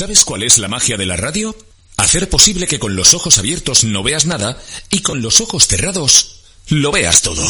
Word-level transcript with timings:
¿Sabes 0.00 0.24
cuál 0.24 0.42
es 0.44 0.56
la 0.56 0.66
magia 0.68 0.96
de 0.96 1.04
la 1.04 1.14
radio? 1.14 1.54
Hacer 1.98 2.30
posible 2.30 2.66
que 2.66 2.78
con 2.78 2.96
los 2.96 3.12
ojos 3.12 3.36
abiertos 3.36 3.84
no 3.84 4.02
veas 4.02 4.24
nada 4.24 4.58
y 4.88 5.02
con 5.02 5.20
los 5.20 5.42
ojos 5.42 5.66
cerrados 5.66 6.36
lo 6.70 6.90
veas 6.90 7.20
todo. 7.20 7.44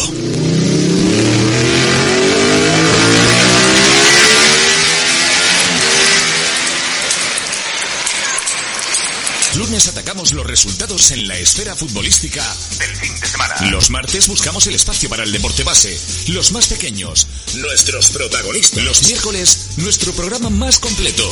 Los 10.10 10.44
resultados 10.44 11.12
en 11.12 11.28
la 11.28 11.38
esfera 11.38 11.76
futbolística 11.76 12.44
del 12.80 12.96
fin 12.96 13.20
de 13.20 13.26
semana. 13.28 13.54
Los 13.70 13.90
martes 13.90 14.26
buscamos 14.26 14.66
el 14.66 14.74
espacio 14.74 15.08
para 15.08 15.22
el 15.22 15.30
deporte 15.30 15.62
base, 15.62 15.96
los 16.26 16.50
más 16.50 16.66
pequeños, 16.66 17.28
nuestros 17.54 18.08
protagonistas. 18.10 18.82
Los 18.82 19.04
miércoles, 19.04 19.68
nuestro 19.76 20.12
programa 20.12 20.50
más 20.50 20.80
completo. 20.80 21.24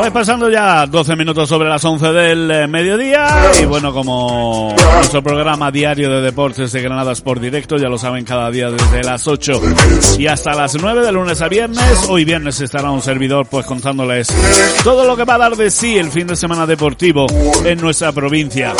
Pues 0.00 0.12
pasando 0.12 0.48
ya 0.48 0.86
12 0.86 1.14
minutos 1.14 1.46
sobre 1.46 1.68
las 1.68 1.84
11 1.84 2.12
del 2.14 2.50
eh, 2.50 2.66
mediodía 2.66 3.52
y 3.60 3.66
bueno, 3.66 3.92
como 3.92 4.74
nuestro 4.94 5.22
programa 5.22 5.70
diario 5.70 6.08
de 6.08 6.22
deportes 6.22 6.72
de 6.72 6.80
Granada 6.80 7.12
Sport 7.12 7.42
Directo, 7.42 7.76
ya 7.76 7.90
lo 7.90 7.98
saben 7.98 8.24
cada 8.24 8.50
día 8.50 8.70
desde 8.70 9.02
las 9.02 9.28
8 9.28 9.60
y 10.18 10.26
hasta 10.26 10.54
las 10.54 10.74
9 10.80 11.04
de 11.04 11.12
lunes 11.12 11.42
a 11.42 11.48
viernes. 11.48 12.06
Hoy 12.08 12.24
viernes 12.24 12.62
estará 12.62 12.90
un 12.90 13.02
servidor 13.02 13.46
pues 13.50 13.66
contándoles 13.66 14.28
todo 14.82 15.04
lo 15.04 15.18
que 15.18 15.24
va 15.24 15.34
a 15.34 15.38
dar 15.38 15.54
de 15.54 15.70
sí 15.70 15.98
el 15.98 16.10
fin 16.10 16.26
de 16.28 16.34
semana 16.34 16.66
deportivo 16.66 17.26
en 17.66 17.78
nuestra 17.78 18.10
provincia. 18.10 18.72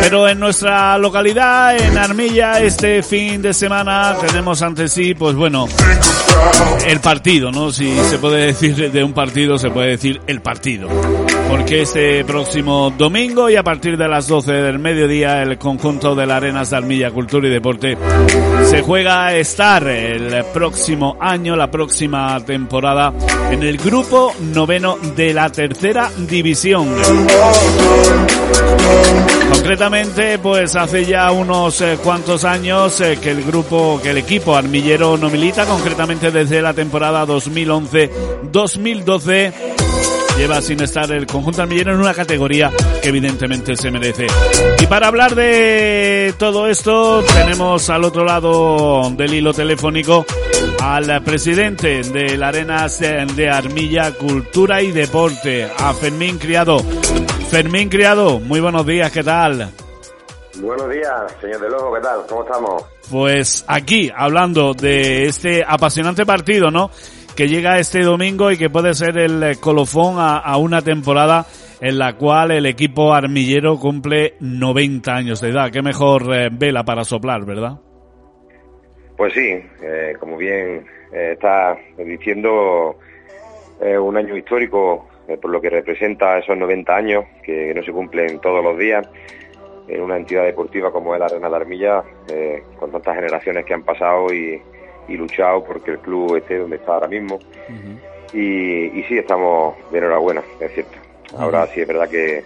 Pero 0.00 0.28
en 0.28 0.40
nuestra 0.40 0.98
localidad, 0.98 1.76
en 1.76 1.96
Armilla, 1.98 2.60
este 2.60 3.02
fin 3.02 3.42
de 3.42 3.52
semana 3.54 4.16
tenemos 4.26 4.60
ante 4.62 4.88
sí, 4.88 5.14
pues 5.14 5.34
bueno, 5.34 5.66
el 6.86 7.00
partido, 7.00 7.52
¿no? 7.52 7.70
Si 7.70 7.94
se 8.08 8.18
puede 8.18 8.46
decir 8.46 8.90
de 8.90 9.04
un 9.04 9.12
partido, 9.12 9.58
se 9.58 9.70
puede 9.70 9.90
decir 9.90 10.20
el 10.26 10.40
partido. 10.40 10.88
Porque 11.50 11.82
este 11.82 12.24
próximo 12.24 12.90
domingo 12.96 13.50
y 13.50 13.56
a 13.56 13.64
partir 13.64 13.96
de 13.96 14.06
las 14.06 14.28
12 14.28 14.52
del 14.52 14.78
mediodía, 14.78 15.42
el 15.42 15.58
conjunto 15.58 16.14
de 16.14 16.24
la 16.24 16.36
Arenas 16.36 16.70
de 16.70 16.76
Armilla 16.76 17.10
Cultura 17.10 17.48
y 17.48 17.50
Deporte 17.50 17.98
se 18.64 18.82
juega 18.82 19.26
a 19.26 19.34
estar 19.34 19.88
el 19.88 20.44
próximo 20.54 21.16
año, 21.20 21.56
la 21.56 21.68
próxima 21.70 22.38
temporada, 22.44 23.12
en 23.50 23.64
el 23.64 23.78
grupo 23.78 24.32
noveno 24.54 24.96
de 25.16 25.34
la 25.34 25.50
tercera 25.50 26.08
división. 26.16 26.94
Concretamente, 29.52 30.38
pues 30.38 30.76
hace 30.76 31.04
ya 31.04 31.32
unos 31.32 31.80
eh, 31.80 31.98
cuantos 32.02 32.44
años 32.44 33.00
eh, 33.00 33.18
que 33.20 33.32
el 33.32 33.42
grupo, 33.42 33.98
que 34.02 34.10
el 34.10 34.18
equipo 34.18 34.54
armillero 34.54 35.16
no 35.16 35.28
milita, 35.28 35.66
concretamente 35.66 36.30
desde 36.30 36.62
la 36.62 36.74
temporada 36.74 37.26
2011-2012 37.26 39.89
lleva 40.40 40.62
sin 40.62 40.82
estar 40.82 41.12
el 41.12 41.26
conjunto 41.26 41.60
armillero 41.60 41.92
en 41.92 42.00
una 42.00 42.14
categoría 42.14 42.70
que 43.02 43.10
evidentemente 43.10 43.76
se 43.76 43.90
merece. 43.90 44.26
Y 44.80 44.86
para 44.86 45.08
hablar 45.08 45.34
de 45.34 46.32
todo 46.38 46.66
esto, 46.66 47.22
tenemos 47.24 47.90
al 47.90 48.04
otro 48.04 48.24
lado 48.24 49.10
del 49.10 49.34
hilo 49.34 49.52
telefónico 49.52 50.24
al 50.82 51.22
presidente 51.22 52.02
de 52.04 52.38
la 52.38 52.48
Arenas 52.48 53.00
de 53.00 53.50
Armilla 53.50 54.12
Cultura 54.12 54.80
y 54.80 54.92
Deporte, 54.92 55.68
a 55.76 55.92
Fermín 55.92 56.38
Criado. 56.38 56.78
Fermín 57.50 57.90
Criado, 57.90 58.40
muy 58.40 58.60
buenos 58.60 58.86
días, 58.86 59.12
¿qué 59.12 59.22
tal? 59.22 59.70
Buenos 60.56 60.88
días, 60.88 61.36
señor 61.42 61.60
de 61.60 61.68
Lojo, 61.68 61.92
¿qué 61.92 62.00
tal? 62.00 62.20
¿Cómo 62.26 62.42
estamos? 62.44 62.84
Pues 63.10 63.64
aquí, 63.66 64.10
hablando 64.14 64.72
de 64.72 65.26
este 65.26 65.64
apasionante 65.66 66.24
partido, 66.24 66.70
¿no? 66.70 66.90
Que 67.40 67.48
llega 67.48 67.78
este 67.78 68.02
domingo 68.02 68.50
y 68.50 68.58
que 68.58 68.68
puede 68.68 68.92
ser 68.92 69.16
el 69.16 69.58
colofón 69.60 70.16
a, 70.18 70.58
una 70.58 70.82
temporada 70.82 71.46
en 71.80 71.98
la 71.98 72.12
cual 72.18 72.50
el 72.50 72.66
equipo 72.66 73.14
armillero 73.14 73.78
cumple 73.78 74.34
90 74.40 75.10
años 75.10 75.40
de 75.40 75.48
edad. 75.48 75.70
Qué 75.72 75.80
mejor 75.80 76.24
eh, 76.34 76.50
vela 76.52 76.84
para 76.84 77.02
soplar, 77.02 77.46
¿verdad? 77.46 77.78
Pues 79.16 79.32
sí, 79.32 79.58
eh, 79.82 80.12
como 80.20 80.36
bien 80.36 80.84
eh, 81.14 81.30
está 81.32 81.78
diciendo, 81.96 82.98
un 83.80 84.16
año 84.18 84.36
histórico 84.36 85.08
eh, 85.26 85.38
por 85.38 85.50
lo 85.50 85.62
que 85.62 85.70
representa 85.70 86.36
esos 86.36 86.58
90 86.58 86.94
años 86.94 87.24
que 87.42 87.72
no 87.72 87.82
se 87.82 87.90
cumplen 87.90 88.38
todos 88.40 88.62
los 88.62 88.76
días 88.76 89.08
en 89.88 90.02
una 90.02 90.16
entidad 90.16 90.44
deportiva 90.44 90.92
como 90.92 91.14
es 91.14 91.20
la 91.20 91.26
Arena 91.26 91.48
de 91.48 91.56
Armilla, 91.56 92.02
eh, 92.30 92.62
con 92.78 92.92
tantas 92.92 93.14
generaciones 93.14 93.64
que 93.64 93.74
han 93.74 93.82
pasado 93.82 94.30
y, 94.30 94.60
luchado 95.16 95.64
porque 95.64 95.92
el 95.92 95.98
club 95.98 96.36
esté 96.36 96.58
donde 96.58 96.76
está 96.76 96.94
ahora 96.94 97.08
mismo. 97.08 97.38
y, 98.32 99.02
sí, 99.02 99.18
estamos 99.18 99.74
de 99.90 99.98
enhorabuena, 99.98 100.42
es 100.60 100.72
cierto. 100.72 100.98
Ahora 101.36 101.66
sí 101.68 101.80
es 101.80 101.86
verdad 101.86 102.08
que 102.08 102.44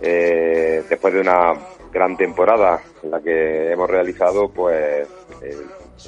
eh, 0.00 0.82
después 0.88 1.14
de 1.14 1.20
una 1.20 1.54
gran 1.92 2.16
temporada 2.16 2.80
en 3.02 3.10
la 3.10 3.20
que 3.20 3.72
hemos 3.72 3.88
realizado, 3.88 4.48
pues 4.48 5.08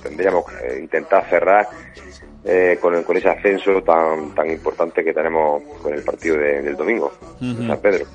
tendríamos 0.03 0.45
que 0.45 0.79
intentar 0.81 1.29
cerrar 1.29 1.67
eh, 2.45 2.79
con, 2.81 3.03
con, 3.03 3.17
ese 3.17 3.29
ascenso 3.29 3.83
tan, 3.83 4.35
tan 4.35 4.51
importante 4.51 5.03
que 5.03 5.13
tenemos 5.13 5.63
con 5.83 5.93
el 5.93 6.03
partido 6.03 6.37
del 6.37 6.77
domingo, 6.77 7.13
San 7.41 7.79
Pedro. 7.81 8.07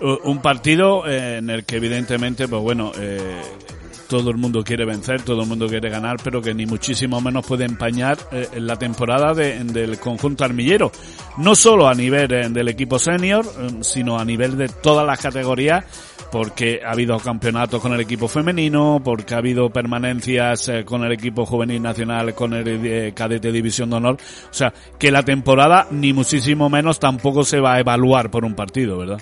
Un 0.00 0.40
partido 0.40 1.06
eh, 1.06 1.36
en 1.38 1.50
el 1.50 1.64
que 1.64 1.76
evidentemente, 1.76 2.48
pues 2.48 2.62
bueno, 2.62 2.90
eh, 2.98 3.42
todo 4.10 4.30
el 4.30 4.36
mundo 4.36 4.64
quiere 4.64 4.84
vencer, 4.84 5.22
todo 5.22 5.42
el 5.42 5.48
mundo 5.48 5.68
quiere 5.68 5.88
ganar, 5.88 6.16
pero 6.22 6.42
que 6.42 6.52
ni 6.52 6.66
muchísimo 6.66 7.20
menos 7.20 7.46
puede 7.46 7.64
empañar 7.64 8.18
la 8.56 8.76
temporada 8.76 9.32
del 9.34 9.98
conjunto 10.00 10.44
armillero. 10.44 10.90
No 11.38 11.54
solo 11.54 11.88
a 11.88 11.94
nivel 11.94 12.26
del 12.52 12.68
equipo 12.68 12.98
senior, 12.98 13.44
sino 13.82 14.18
a 14.18 14.24
nivel 14.24 14.58
de 14.58 14.68
todas 14.68 15.06
las 15.06 15.20
categorías 15.20 15.84
porque 16.30 16.80
ha 16.84 16.92
habido 16.92 17.18
campeonatos 17.18 17.80
con 17.80 17.92
el 17.92 18.00
equipo 18.00 18.28
femenino, 18.28 19.00
porque 19.04 19.34
ha 19.34 19.38
habido 19.38 19.70
permanencias 19.70 20.68
eh, 20.68 20.84
con 20.84 21.04
el 21.04 21.12
equipo 21.12 21.44
juvenil 21.44 21.82
nacional, 21.82 22.34
con 22.34 22.54
el 22.54 22.86
eh, 22.86 23.12
cadete 23.14 23.50
división 23.50 23.90
de 23.90 23.96
honor. 23.96 24.14
O 24.14 24.54
sea, 24.54 24.72
que 24.98 25.10
la 25.10 25.24
temporada, 25.24 25.86
ni 25.90 26.12
muchísimo 26.12 26.70
menos, 26.70 27.00
tampoco 27.00 27.42
se 27.42 27.60
va 27.60 27.74
a 27.74 27.80
evaluar 27.80 28.30
por 28.30 28.44
un 28.44 28.54
partido, 28.54 28.98
¿verdad? 28.98 29.18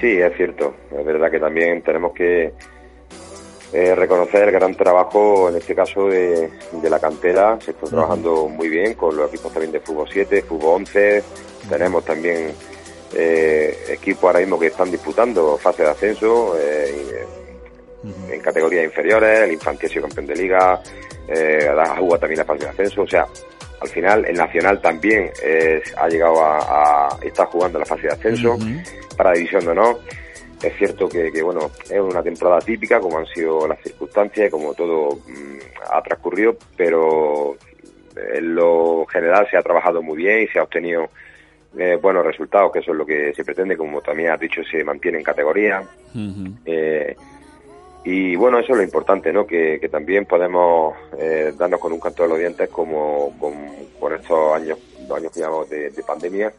Sí, 0.00 0.18
es 0.18 0.36
cierto. 0.36 0.74
Es 0.90 1.04
verdad 1.04 1.30
que 1.30 1.38
también 1.38 1.82
tenemos 1.82 2.12
que 2.12 2.52
eh, 3.72 3.94
reconocer 3.94 4.42
el 4.48 4.52
gran 4.52 4.74
trabajo, 4.74 5.48
en 5.48 5.56
este 5.56 5.74
caso, 5.74 6.06
de, 6.06 6.50
la 6.82 6.98
cantera. 6.98 7.58
Se 7.58 7.70
está 7.70 7.86
trabajando 7.86 8.46
muy 8.46 8.68
bien 8.68 8.92
con 8.94 9.16
los 9.16 9.28
equipos 9.28 9.50
también 9.50 9.72
de 9.72 9.80
fútbol 9.80 10.08
7, 10.12 10.42
fútbol 10.42 10.82
11. 10.82 11.22
Tenemos 11.70 12.04
también 12.04 12.52
eh, 13.14 13.84
equipos 13.88 14.24
ahora 14.24 14.40
mismo 14.40 14.58
que 14.58 14.66
están 14.66 14.90
disputando 14.90 15.56
fase 15.56 15.84
de 15.84 15.88
ascenso 15.88 16.54
eh, 16.58 17.24
en 18.30 18.40
categorías 18.40 18.84
inferiores, 18.84 19.40
el 19.40 19.52
infantil 19.52 20.02
campeón 20.02 20.26
de 20.26 20.36
liga, 20.36 20.82
la 21.28 21.98
UA 22.00 22.18
también 22.18 22.40
la 22.40 22.44
fase 22.44 22.64
de 22.64 22.70
ascenso, 22.70 23.02
o 23.02 23.06
sea, 23.06 23.26
al 23.80 23.88
final 23.88 24.24
el 24.26 24.36
Nacional 24.36 24.82
también 24.82 25.30
ha 25.96 26.08
llegado 26.08 26.44
a, 26.44 27.16
estar 27.22 27.46
jugando 27.46 27.78
la 27.78 27.86
fase 27.86 28.02
de 28.02 28.12
ascenso 28.12 28.58
para 29.16 29.32
División 29.32 29.64
de 29.64 29.70
Honor. 29.70 30.00
Es 30.62 30.76
cierto 30.76 31.08
que, 31.08 31.42
bueno, 31.42 31.70
es 31.90 32.00
una 32.00 32.22
temporada 32.22 32.60
típica, 32.60 33.00
como 33.00 33.18
han 33.18 33.26
sido 33.26 33.66
las 33.66 33.80
circunstancias, 33.80 34.50
como 34.50 34.74
todo 34.74 35.16
mm, 35.16 35.58
ha 35.92 36.02
transcurrido, 36.02 36.56
pero 36.76 37.56
en 38.16 38.54
lo 38.54 39.04
general 39.06 39.46
se 39.50 39.56
ha 39.56 39.62
trabajado 39.62 40.02
muy 40.02 40.18
bien 40.18 40.42
y 40.42 40.48
se 40.48 40.58
ha 40.58 40.62
obtenido 40.62 41.08
eh, 41.76 41.98
buenos 42.00 42.24
resultados, 42.24 42.70
que 42.70 42.80
eso 42.80 42.92
es 42.92 42.98
lo 42.98 43.06
que 43.06 43.32
se 43.34 43.44
pretende, 43.44 43.76
como 43.76 44.00
también 44.02 44.30
has 44.30 44.40
dicho, 44.40 44.62
se 44.62 44.84
mantiene 44.84 45.18
en 45.18 45.24
categoría. 45.24 45.82
eh, 46.66 47.16
y 48.04 48.34
bueno, 48.36 48.58
eso 48.58 48.72
es 48.72 48.78
lo 48.78 48.82
importante, 48.82 49.32
¿no? 49.32 49.46
Que, 49.46 49.78
también 49.90 50.26
podemos 50.26 50.94
eh, 51.18 51.52
darnos 51.56 51.80
con 51.80 51.92
un 51.92 52.00
canto 52.00 52.24
de 52.24 52.28
los 52.28 52.38
dientes 52.38 52.68
como 52.68 53.32
con, 53.38 54.12
estos 54.12 54.54
años, 54.54 54.78
dos 55.06 55.16
años 55.16 55.32
que 55.32 55.90
de, 55.90 56.02
pandemia, 56.02 56.52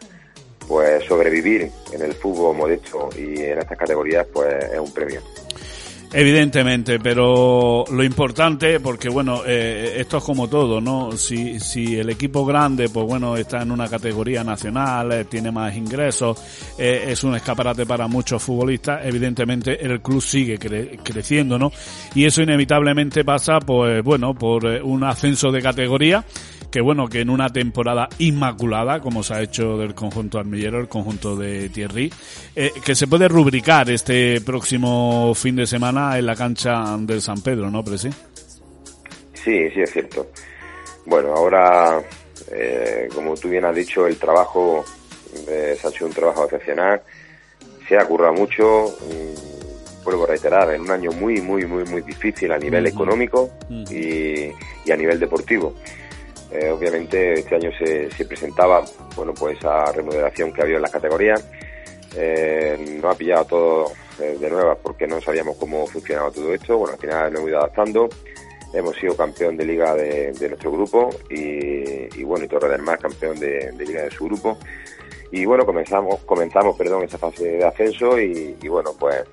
pues 0.68 1.04
sobrevivir 1.06 1.70
en 1.92 2.02
el 2.02 2.14
fútbol 2.14 2.56
modesto 2.56 3.10
y 3.18 3.42
en 3.42 3.60
estas 3.60 3.78
categorías, 3.78 4.26
pues 4.32 4.66
es 4.72 4.80
un 4.80 4.92
premio. 4.92 5.22
Evidentemente, 6.16 7.00
pero 7.00 7.86
lo 7.92 8.04
importante, 8.04 8.80
porque 8.80 9.10
bueno, 9.10 9.42
eh, 9.48 9.96
esto 9.98 10.18
es 10.18 10.24
como 10.24 10.48
todo, 10.48 10.80
¿no? 10.80 11.14
Si, 11.14 11.60
si 11.60 11.98
el 11.98 12.08
equipo 12.12 12.46
grande, 12.46 12.88
pues 12.88 13.08
bueno, 13.08 13.36
está 13.36 13.64
en 13.64 13.72
una 13.72 13.90
categoría 13.90 14.44
nacional, 14.44 15.12
eh, 15.12 15.26
tiene 15.26 15.52
más 15.52 15.76
ingresos, 15.76 16.38
eh, 16.78 17.06
es 17.08 17.24
un 17.24 17.36
escaparate 17.36 17.88
para 17.88 18.08
muchos 18.08 18.44
futbolistas, 18.44 19.04
evidentemente 19.04 19.84
el 19.84 20.02
club 20.02 20.22
sigue 20.22 20.60
creciendo, 20.60 21.58
¿no? 21.58 21.72
Y 22.14 22.26
eso 22.26 22.44
inevitablemente 22.44 23.26
pasa, 23.26 23.58
pues 23.60 24.04
bueno, 24.04 24.36
por 24.36 24.66
un 24.66 25.04
ascenso 25.04 25.52
de 25.52 25.64
categoría 25.64 26.24
que 26.74 26.82
bueno, 26.82 27.08
que 27.08 27.22
en 27.22 27.30
una 27.30 27.50
temporada 27.50 28.10
inmaculada, 28.18 29.00
como 29.00 29.22
se 29.22 29.36
ha 29.36 29.42
hecho 29.44 29.78
del 29.78 29.94
conjunto 29.94 30.40
armillero, 30.40 30.80
el 30.80 30.88
conjunto 30.88 31.36
de 31.36 31.70
Thierry, 31.70 32.12
eh, 32.56 32.72
que 32.84 32.96
se 32.96 33.06
puede 33.06 33.28
rubricar 33.28 33.92
este 33.92 34.42
próximo 34.42 35.36
fin 35.36 35.56
de 35.56 35.68
semana 35.68 36.18
en 36.18 36.26
la 36.26 36.36
cancha 36.36 36.98
del 36.98 37.22
San 37.22 37.42
Pedro, 37.42 37.70
¿no, 37.70 37.84
Presi? 37.84 38.10
Sí, 39.36 39.70
sí, 39.70 39.82
es 39.82 39.92
cierto. 39.92 40.32
Bueno, 41.06 41.36
ahora, 41.36 42.02
eh, 42.52 43.08
como 43.14 43.36
tú 43.36 43.50
bien 43.50 43.66
has 43.66 43.76
dicho, 43.76 44.08
el 44.08 44.18
trabajo 44.18 44.84
eh, 45.48 45.78
se 45.80 45.86
ha 45.86 45.92
hecho 45.92 46.08
un 46.08 46.14
trabajo 46.14 46.46
excepcional, 46.46 47.04
se 47.88 47.96
ha 48.00 48.06
currado 48.06 48.34
mucho, 48.34 48.86
mm, 49.00 50.04
vuelvo 50.04 50.24
a 50.24 50.28
reiterar, 50.30 50.74
en 50.74 50.82
un 50.82 50.90
año 50.90 51.12
muy, 51.12 51.40
muy, 51.40 51.68
muy, 51.68 51.84
muy 51.84 52.02
difícil 52.02 52.52
a 52.52 52.58
nivel 52.58 52.88
económico 52.88 53.52
y, 53.70 54.46
y, 54.86 54.92
a 54.92 54.98
nivel 54.98 55.20
deportivo. 55.20 55.76
Eh, 56.52 56.70
obviamente 56.70 57.34
este 57.34 57.56
año 57.56 57.72
se, 57.78 58.12
se, 58.12 58.26
presentaba 58.26 58.84
bueno 59.16 59.34
pues 59.34 59.58
esa 59.58 59.92
remodelación 59.92 60.54
que 60.54 60.62
había 60.62 60.76
en 60.76 60.82
las 60.82 60.92
categorías. 60.92 61.44
Eh, 62.16 63.00
nos 63.02 63.16
ha 63.16 63.18
pillado 63.18 63.46
todo 63.46 63.92
eh, 64.20 64.38
de 64.40 64.50
nuevo 64.50 64.78
porque 64.82 65.08
no 65.08 65.20
sabíamos 65.20 65.58
cómo 65.58 65.88
funcionaba 65.88 66.32
todo 66.32 66.54
esto. 66.54 66.78
Bueno, 66.78 66.94
al 66.94 67.00
final 67.00 67.32
nos 67.32 67.40
hemos 67.40 67.50
ido 67.50 67.60
adaptando. 67.60 68.10
Hemos 68.74 68.96
sido 68.98 69.16
campeón 69.16 69.56
de 69.56 69.66
liga 69.66 69.94
de, 69.94 70.34
nuestro 70.50 70.72
grupo 70.72 71.10
y, 71.30 72.24
bueno, 72.24 72.46
y 72.46 72.48
Torre 72.48 72.70
del 72.70 72.82
Mar 72.82 72.98
campeón 72.98 73.40
de, 73.40 73.72
liga 73.78 74.02
de 74.04 74.12
su 74.12 74.26
grupo. 74.26 74.58
Y 75.32 75.46
bueno, 75.46 75.64
comenzamos, 75.64 76.22
comenzamos 76.22 76.76
perdón, 76.76 77.04
esa 77.04 77.20
fase 77.20 77.44
de 77.44 77.64
ascenso 77.64 78.20
y, 78.20 78.56
bueno, 78.68 78.92
pues 79.00 79.24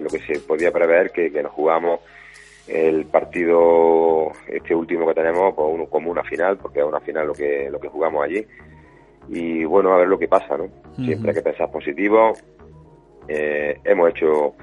lo 0.00 0.08
que 0.08 0.18
se 0.20 0.40
podía 0.40 0.72
prever 0.72 1.10
que, 1.10 1.30
que 1.30 1.42
nos 1.42 1.52
jugamos 1.52 2.00
el 2.68 3.06
partido 3.06 4.32
este 4.48 4.74
último 4.74 5.06
que 5.06 5.14
tenemos 5.14 5.54
pues 5.54 5.68
uno, 5.72 5.86
como 5.86 6.10
una 6.10 6.24
final 6.24 6.56
porque 6.56 6.80
es 6.80 6.84
una 6.84 7.00
final 7.00 7.28
lo 7.28 7.32
que 7.32 7.68
lo 7.70 7.78
que 7.78 7.88
jugamos 7.88 8.24
allí. 8.24 8.44
Y 9.28 9.64
bueno 9.64 9.92
a 9.92 9.98
ver 9.98 10.08
lo 10.08 10.18
que 10.18 10.28
pasa 10.28 10.56
no 10.56 10.68
siempre 11.04 11.30
hay 11.30 11.36
que 11.36 11.42
pensar 11.42 11.70
positivo. 11.70 12.32
Eh, 13.28 13.80
hemos 13.84 14.10
hecho 14.10 14.54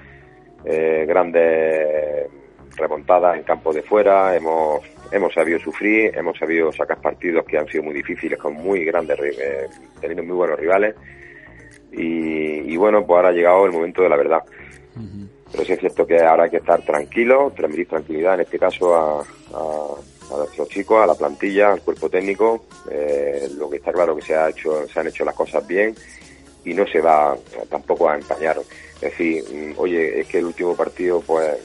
eh, 0.66 1.06
grandes 1.08 2.28
remontadas 2.76 3.38
en 3.38 3.44
campos 3.44 3.76
de 3.76 3.84
fuera. 3.84 4.36
Hemos 4.36 4.82
hemos 5.12 5.34
sabido 5.34 5.60
sufrir 5.60 6.18
hemos 6.18 6.38
sabido 6.38 6.72
sacar 6.72 7.00
partidos 7.00 7.46
que 7.46 7.58
han 7.58 7.68
sido 7.68 7.84
muy 7.84 7.94
difíciles 7.94 8.40
con 8.40 8.54
muy 8.56 8.84
grandes 8.84 9.20
eh, 9.20 9.68
teniendo 10.00 10.24
muy 10.24 10.36
buenos 10.36 10.60
rivales. 10.60 10.96
Y, 11.96 12.76
bueno 12.76 13.06
pues 13.06 13.18
ahora 13.18 13.30
ha 13.30 13.32
llegado 13.32 13.66
el 13.68 13.72
momento 13.72 14.02
de 14.02 14.10
la 14.10 14.18
verdad 14.18 14.44
pero 15.54 15.66
sí 15.66 15.74
es 15.74 15.80
cierto 15.80 16.08
que 16.08 16.20
ahora 16.20 16.46
hay 16.46 16.50
que 16.50 16.58
estar 16.58 16.82
tranquilo, 16.82 17.54
transmitir 17.56 17.88
tranquilidad 17.88 18.34
en 18.34 18.42
este 18.42 18.58
caso 18.58 18.96
a, 18.96 19.22
a, 19.22 20.38
nuestros 20.38 20.68
chicos, 20.68 21.00
a 21.00 21.06
la 21.06 21.14
plantilla, 21.14 21.74
al 21.74 21.82
cuerpo 21.82 22.10
técnico. 22.10 22.66
Eh, 22.90 23.48
lo 23.56 23.70
que 23.70 23.78
está 23.78 23.94
claro 23.94 24.16
que 24.16 24.24
se 24.24 24.36
ha 24.36 24.50
hecho, 24.50 24.88
se 24.88 25.00
han 25.00 25.08
hecho 25.08 25.24
las 25.24 25.36
cosas 25.36 25.66
bien 25.68 25.96
y 26.66 26.74
no 26.74 26.88
se 26.88 27.00
va 27.02 27.38
tampoco 27.70 28.10
a 28.10 28.16
empañar. 28.16 28.58
Es 28.96 29.02
decir, 29.02 29.44
mm, 29.44 29.74
oye, 29.78 30.22
es 30.22 30.28
que 30.28 30.40
el 30.40 30.46
último 30.46 30.76
partido, 30.76 31.22
pues, 31.22 31.56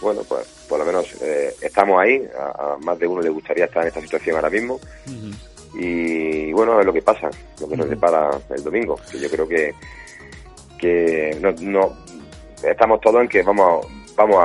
bueno, 0.00 0.22
pues 0.28 0.44
por 0.68 0.80
lo 0.80 0.84
menos 0.84 1.06
eh, 1.22 1.54
estamos 1.60 2.00
ahí. 2.00 2.20
A, 2.36 2.76
más 2.80 2.98
de 2.98 3.06
uno 3.06 3.22
le 3.22 3.30
gustaría 3.30 3.66
estar 3.66 3.82
en 3.82 3.88
esta 3.88 4.00
situación 4.00 4.34
ahora 4.34 4.50
mismo. 4.50 4.80
Y 5.76 6.52
bueno, 6.52 6.80
es 6.80 6.86
lo 6.86 6.92
que 6.92 7.02
pasa, 7.02 7.30
lo 7.60 7.68
que 7.68 7.76
nos 7.76 7.88
depara 7.88 8.30
el 8.50 8.64
domingo. 8.64 8.98
Que 9.08 9.20
yo 9.20 9.30
creo 9.30 9.46
que 9.46 9.72
que 10.78 11.38
no, 11.40 11.52
no 11.60 11.96
estamos 12.70 13.00
todos 13.00 13.22
en 13.22 13.28
que 13.28 13.42
vamos, 13.42 13.86
vamos 14.16 14.36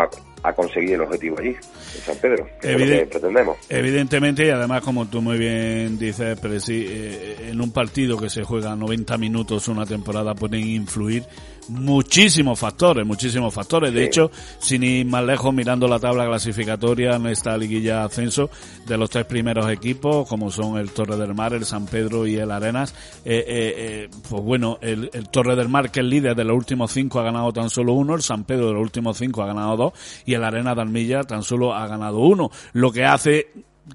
a, 0.41 0.53
conseguir 0.53 0.93
el 0.93 1.01
objetivo 1.01 1.37
allí, 1.39 1.49
en 1.49 2.01
San 2.01 2.15
Pedro, 2.17 2.47
que 2.61 2.73
es 2.73 2.79
lo 2.79 2.85
que 2.85 3.05
pretendemos. 3.05 3.57
Evidentemente, 3.69 4.47
y 4.47 4.49
además, 4.49 4.81
como 4.81 5.05
tú 5.07 5.21
muy 5.21 5.37
bien 5.37 5.99
dices, 5.99 6.39
pero 6.41 6.59
sí, 6.59 6.85
eh, 6.87 7.49
en 7.49 7.61
un 7.61 7.71
partido 7.71 8.17
que 8.17 8.29
se 8.29 8.43
juega 8.43 8.75
90 8.75 9.17
minutos 9.17 9.67
una 9.67 9.85
temporada 9.85 10.33
pueden 10.33 10.65
influir 10.65 11.23
muchísimos 11.69 12.59
factores, 12.59 13.05
muchísimos 13.05 13.53
factores. 13.53 13.93
De 13.93 14.03
hecho, 14.03 14.31
sin 14.59 14.83
ir 14.83 15.05
más 15.05 15.23
lejos, 15.23 15.53
mirando 15.53 15.87
la 15.87 15.99
tabla 15.99 16.25
clasificatoria 16.25 17.15
en 17.15 17.27
esta 17.27 17.57
liguilla 17.57 18.03
ascenso 18.03 18.49
de 18.87 18.97
los 18.97 19.09
tres 19.09 19.25
primeros 19.25 19.69
equipos, 19.69 20.27
como 20.27 20.51
son 20.51 20.77
el 20.77 20.91
Torre 20.91 21.17
del 21.17 21.33
Mar, 21.33 21.53
el 21.53 21.65
San 21.65 21.85
Pedro 21.85 22.25
y 22.27 22.35
el 22.35 22.51
Arenas, 22.51 22.93
eh, 23.23 23.43
eh, 23.47 23.73
eh, 23.77 24.09
pues 24.29 24.43
bueno, 24.43 24.77
el, 24.81 25.09
Torre 25.31 25.55
del 25.55 25.69
Mar, 25.69 25.91
que 25.91 25.99
es 25.99 26.05
líder 26.05 26.35
de 26.35 26.43
los 26.43 26.55
últimos 26.55 26.91
cinco, 26.91 27.19
ha 27.19 27.23
ganado 27.23 27.53
tan 27.53 27.69
solo 27.69 27.93
uno, 27.93 28.15
el 28.15 28.21
San 28.21 28.43
Pedro 28.43 28.67
de 28.67 28.73
los 28.73 28.81
últimos 28.81 29.17
cinco 29.17 29.43
ha 29.43 29.47
ganado 29.47 29.77
dos, 29.77 29.93
y 30.25 30.33
el 30.33 30.43
Arena 30.43 30.75
de 30.75 30.81
Almilla 30.81 31.23
tan 31.23 31.43
solo 31.43 31.73
ha 31.73 31.87
ganado 31.87 32.19
uno, 32.19 32.49
lo 32.73 32.91
que 32.91 33.05
hace 33.05 33.51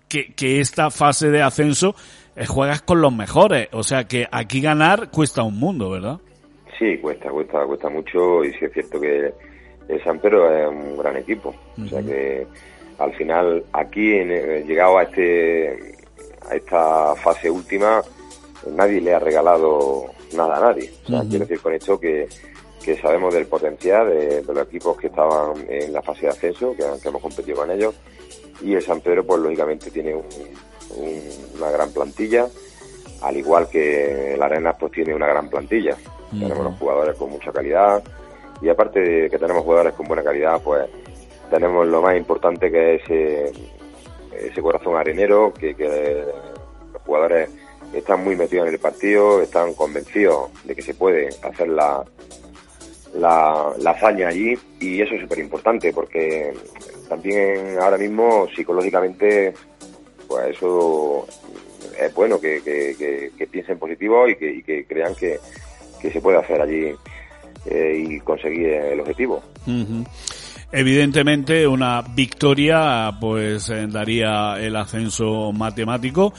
que, 0.08 0.32
que 0.34 0.60
esta 0.60 0.90
fase 0.90 1.30
de 1.30 1.42
ascenso 1.42 1.94
juegas 2.46 2.82
con 2.82 3.00
los 3.00 3.12
mejores, 3.12 3.68
o 3.72 3.82
sea 3.82 4.04
que 4.04 4.26
aquí 4.30 4.60
ganar 4.60 5.10
cuesta 5.10 5.42
un 5.42 5.58
mundo, 5.58 5.90
¿verdad? 5.90 6.18
Sí, 6.78 6.98
cuesta, 6.98 7.30
cuesta, 7.30 7.64
cuesta 7.66 7.88
mucho 7.88 8.44
y 8.44 8.52
sí 8.52 8.64
es 8.64 8.72
cierto 8.72 9.00
que 9.00 9.32
el 9.88 10.04
San 10.04 10.18
Pedro 10.18 10.52
es 10.54 10.68
un 10.68 10.96
gran 10.96 11.16
equipo. 11.16 11.54
O 11.82 11.86
sea 11.86 12.02
que 12.02 12.46
al 12.98 13.12
final 13.14 13.64
aquí, 13.72 14.14
en, 14.14 14.30
eh, 14.30 14.64
llegado 14.66 14.98
a 14.98 15.04
este 15.04 15.94
a 16.48 16.54
esta 16.54 17.14
fase 17.16 17.50
última, 17.50 18.02
nadie 18.70 19.00
le 19.00 19.14
ha 19.14 19.18
regalado 19.18 20.06
nada 20.36 20.56
a 20.56 20.60
nadie. 20.60 20.92
O 21.04 21.08
sea, 21.08 21.20
quiero 21.22 21.46
decir 21.46 21.60
con 21.60 21.72
esto 21.72 21.98
que, 21.98 22.28
que 22.84 22.96
sabemos 22.98 23.32
del 23.32 23.46
potencial 23.46 24.08
de, 24.08 24.42
los 24.42 24.66
equipos 24.68 24.96
que 24.98 25.06
estaban 25.06 25.64
en 25.68 25.92
la 25.92 26.02
fase 26.02 26.22
de 26.22 26.28
ascenso, 26.28 26.74
que, 26.76 27.08
hemos 27.08 27.22
competido 27.22 27.58
con 27.58 27.70
ellos, 27.70 27.94
y 28.62 28.74
el 28.74 28.82
San 28.82 29.00
Pedro, 29.00 29.24
pues 29.24 29.40
lógicamente 29.40 29.90
tiene 29.90 30.14
una 30.14 31.70
gran 31.70 31.90
plantilla, 31.92 32.46
al 33.24 33.36
igual 33.36 33.68
que 33.68 34.34
el 34.34 34.42
Arenas, 34.42 34.76
pues 34.78 34.92
tiene 34.92 35.14
una 35.14 35.26
gran 35.26 35.48
plantilla. 35.48 35.96
Tenemos 36.30 36.64
los 36.64 36.78
jugadores 36.78 37.16
con 37.16 37.30
mucha 37.30 37.52
calidad. 37.52 38.02
Y 38.60 38.68
aparte 38.68 39.00
de 39.00 39.30
que 39.30 39.38
tenemos 39.38 39.62
jugadores 39.62 39.94
con 39.94 40.06
buena 40.06 40.22
calidad, 40.22 40.60
pues 40.62 40.88
tenemos 41.50 41.86
lo 41.86 42.02
más 42.02 42.16
importante 42.16 42.70
que 42.70 42.96
es 42.96 43.02
ese, 43.02 43.52
ese 44.48 44.62
corazón 44.62 44.96
arenero, 44.96 45.52
que, 45.52 45.74
que 45.74 46.24
los 46.92 47.02
jugadores 47.02 47.50
están 47.92 48.24
muy 48.24 48.36
metidos 48.36 48.68
en 48.68 48.74
el 48.74 48.80
partido, 48.80 49.40
están 49.40 49.74
convencidos 49.74 50.50
de 50.64 50.74
que 50.74 50.82
se 50.82 50.94
puede 50.94 51.28
hacer 51.42 51.68
la, 51.68 52.04
la, 53.14 53.72
la 53.78 53.90
hazaña 53.90 54.28
allí. 54.28 54.58
Y 54.80 55.00
eso 55.00 55.14
es 55.14 55.22
súper 55.22 55.38
importante 55.38 55.92
porque 55.92 56.52
también 57.08 57.78
ahora 57.80 57.96
mismo 57.96 58.48
psicológicamente 58.54 59.54
pues 60.26 60.56
eso 60.56 61.26
es 62.00 62.14
bueno 62.14 62.40
que, 62.40 62.62
que, 62.62 63.46
piensen 63.46 63.78
positivo 63.78 64.28
y 64.28 64.36
que, 64.36 64.50
y 64.50 64.62
que 64.62 64.84
crean 64.84 65.14
que, 65.14 65.38
que 66.00 66.10
se 66.10 66.20
puede 66.20 66.38
hacer 66.38 66.60
allí 66.60 66.94
eh, 67.66 68.04
y 68.08 68.20
conseguir 68.20 68.68
el 68.68 69.00
objetivo. 69.00 69.42
Evidentemente 70.76 71.66
una 71.68 72.02
victoria 72.02 73.12
pues 73.20 73.70
eh, 73.70 73.86
daría 73.88 74.56
el 74.58 74.74
ascenso 74.74 75.52
matemático, 75.52 76.34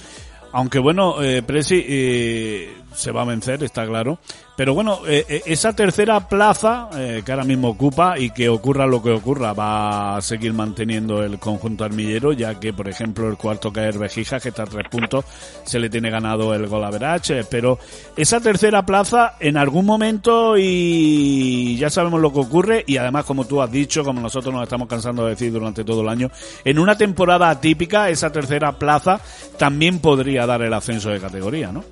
aunque 0.51 0.79
bueno, 0.79 1.21
eh, 1.23 1.41
Presi 1.41 1.85
eh, 1.87 2.73
se 2.95 3.11
va 3.11 3.21
a 3.21 3.25
vencer, 3.25 3.63
está 3.63 3.85
claro, 3.85 4.19
pero 4.55 4.73
bueno, 4.73 5.01
eh, 5.05 5.25
eh, 5.27 5.41
esa 5.47 5.73
tercera 5.73 6.29
plaza 6.29 6.89
eh, 6.97 7.23
que 7.25 7.31
ahora 7.31 7.43
mismo 7.43 7.69
ocupa 7.69 8.17
y 8.17 8.29
que 8.29 8.47
ocurra 8.47 8.87
lo 8.87 9.03
que 9.03 9.11
ocurra, 9.11 9.53
va 9.53 10.15
a 10.15 10.21
seguir 10.21 10.53
manteniendo 10.53 11.21
el 11.23 11.39
conjunto 11.39 11.83
armillero, 11.83 12.31
ya 12.31 12.57
que, 12.57 12.71
por 12.71 12.87
ejemplo, 12.87 13.27
el 13.27 13.35
cuarto 13.35 13.73
caer 13.73 13.97
Vejija, 13.97 14.39
que 14.39 14.49
está 14.49 14.63
a 14.63 14.67
tres 14.67 14.87
puntos, 14.89 15.25
se 15.65 15.77
le 15.77 15.89
tiene 15.89 16.09
ganado 16.09 16.53
el 16.53 16.67
gol 16.67 16.85
a 16.85 16.89
Verache, 16.89 17.43
pero 17.43 17.77
esa 18.15 18.39
tercera 18.39 18.85
plaza 18.85 19.35
en 19.41 19.57
algún 19.57 19.85
momento 19.85 20.57
y 20.57 21.75
ya 21.77 21.89
sabemos 21.89 22.21
lo 22.21 22.31
que 22.31 22.39
ocurre 22.39 22.83
y 22.87 22.95
además, 22.95 23.25
como 23.25 23.45
tú 23.45 23.61
has 23.61 23.71
dicho, 23.71 24.05
como 24.05 24.21
nosotros 24.21 24.53
nos 24.53 24.63
estamos 24.63 24.87
cansando 24.87 25.25
de 25.25 25.31
decir 25.31 25.51
durante 25.51 25.83
todo 25.83 26.01
el 26.01 26.07
año, 26.07 26.31
en 26.63 26.79
una 26.79 26.97
temporada 26.97 27.49
atípica, 27.49 28.09
esa 28.09 28.31
tercera 28.31 28.79
plaza 28.79 29.19
también 29.57 29.99
podría 29.99 30.45
dar 30.45 30.61
el 30.61 30.73
ascenso 30.73 31.09
de 31.09 31.19
categoría, 31.19 31.73
¿no? 31.73 31.83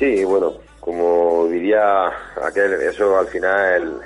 Sí, 0.00 0.24
bueno, 0.24 0.54
como 0.80 1.46
diría 1.48 2.06
aquel, 2.42 2.72
eso 2.72 3.18
al 3.18 3.26
final 3.26 4.00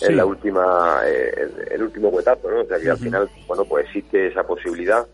es 0.00 0.10
la 0.10 0.24
última, 0.24 1.02
eh, 1.04 1.50
el, 1.70 1.82
último 1.82 2.10
cuetazo, 2.10 2.50
¿no? 2.50 2.62
O 2.62 2.64
sea 2.64 2.78
que 2.80 2.88
al 2.88 2.96
final, 2.96 3.28
bueno, 3.46 3.66
pues 3.66 3.84
existe 3.84 4.28
esa 4.28 4.42
posibilidad, 4.42 5.06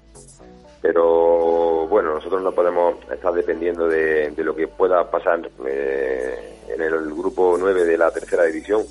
pero 0.80 1.88
bueno, 1.88 2.14
nosotros 2.14 2.40
no 2.42 2.52
podemos 2.52 2.94
estar 3.12 3.32
dependiendo 3.34 3.88
de, 3.88 4.32
lo 4.36 4.54
que 4.54 4.68
pueda 4.68 5.10
pasar 5.10 5.40
eh, 5.66 6.58
en 6.68 6.80
el 6.80 7.12
grupo 7.12 7.56
9 7.58 7.84
de 7.84 7.98
la 7.98 8.12
tercera 8.12 8.44
división, 8.44 8.84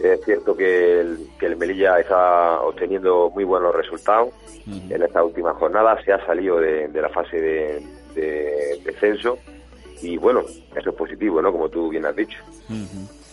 Es 0.00 0.24
cierto 0.24 0.56
que 0.56 1.00
el, 1.00 1.28
que 1.40 1.46
el 1.46 1.56
Melilla 1.56 1.98
está 1.98 2.60
obteniendo 2.60 3.30
muy 3.30 3.42
buenos 3.42 3.74
resultados 3.74 4.28
en 4.64 5.02
esta 5.02 5.24
última 5.24 5.54
jornada, 5.54 6.00
se 6.04 6.12
ha 6.12 6.24
salido 6.24 6.60
de, 6.60 6.88
la 6.94 7.08
fase 7.08 7.40
de, 7.40 8.80
descenso 8.84 9.36
y 10.02 10.16
bueno, 10.16 10.44
eso 10.74 10.90
es 10.90 10.96
positivo, 10.96 11.40
¿no? 11.42 11.52
Como 11.52 11.68
tú 11.68 11.88
bien 11.88 12.06
has 12.06 12.16
dicho. 12.16 12.38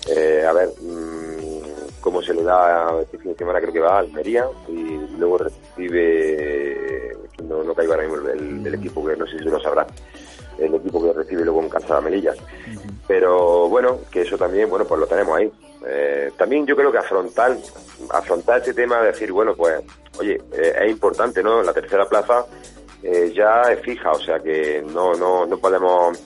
Eh, 0.10 0.46
a 0.48 0.54
ver 0.54 0.70
mm, 0.80 2.00
cómo 2.00 2.22
se 2.22 2.34
le 2.34 2.44
da 2.44 3.02
este 3.02 3.18
fin 3.18 3.32
de 3.32 3.38
semana, 3.38 3.60
creo 3.60 3.74
que 3.74 3.80
va 3.80 3.96
a 3.96 4.00
Almería 4.00 4.46
y 4.68 4.98
luego 5.18 5.40
recibe, 5.40 7.16
no, 7.44 7.64
no 7.64 7.74
caigo 7.74 7.94
ahora 7.94 8.08
mismo 8.08 8.30
el, 8.30 8.74
equipo 8.74 9.06
que 9.06 9.18
no 9.18 9.28
sé 9.28 9.40
si 9.40 9.46
lo 9.46 9.60
sabrá 9.60 9.86
el 10.60 10.74
equipo 10.74 11.04
que 11.04 11.14
recibe 11.14 11.44
luego 11.44 11.62
en 11.62 11.70
casa 11.70 11.96
de 11.96 12.02
Melillas. 12.02 12.38
Pero 13.08 13.70
bueno, 13.70 14.00
que 14.12 14.22
eso 14.22 14.38
también, 14.38 14.70
bueno, 14.70 14.86
pues 14.86 15.00
lo 15.00 15.08
tenemos 15.08 15.38
ahí. 15.38 15.52
Eh, 15.86 16.32
también 16.38 16.66
yo 16.66 16.76
creo 16.76 16.92
que 16.92 16.98
afrontar, 16.98 17.56
afrontar 18.10 18.60
este 18.60 18.74
tema 18.74 19.00
de 19.02 19.08
decir, 19.08 19.32
bueno, 19.32 19.56
pues, 19.56 19.82
oye, 20.20 20.42
eh, 20.54 20.74
es 20.82 20.90
importante, 20.92 21.44
¿no? 21.44 21.62
La 21.62 21.74
tercera 21.74 22.08
plaza 22.10 22.46
eh, 23.04 23.32
ya 23.36 23.62
es 23.72 23.80
fija, 23.82 24.12
o 24.12 24.20
sea 24.20 24.40
que 24.40 24.84
no, 24.94 25.14
no, 25.14 25.46
no 25.46 25.58
podemos 25.58 26.20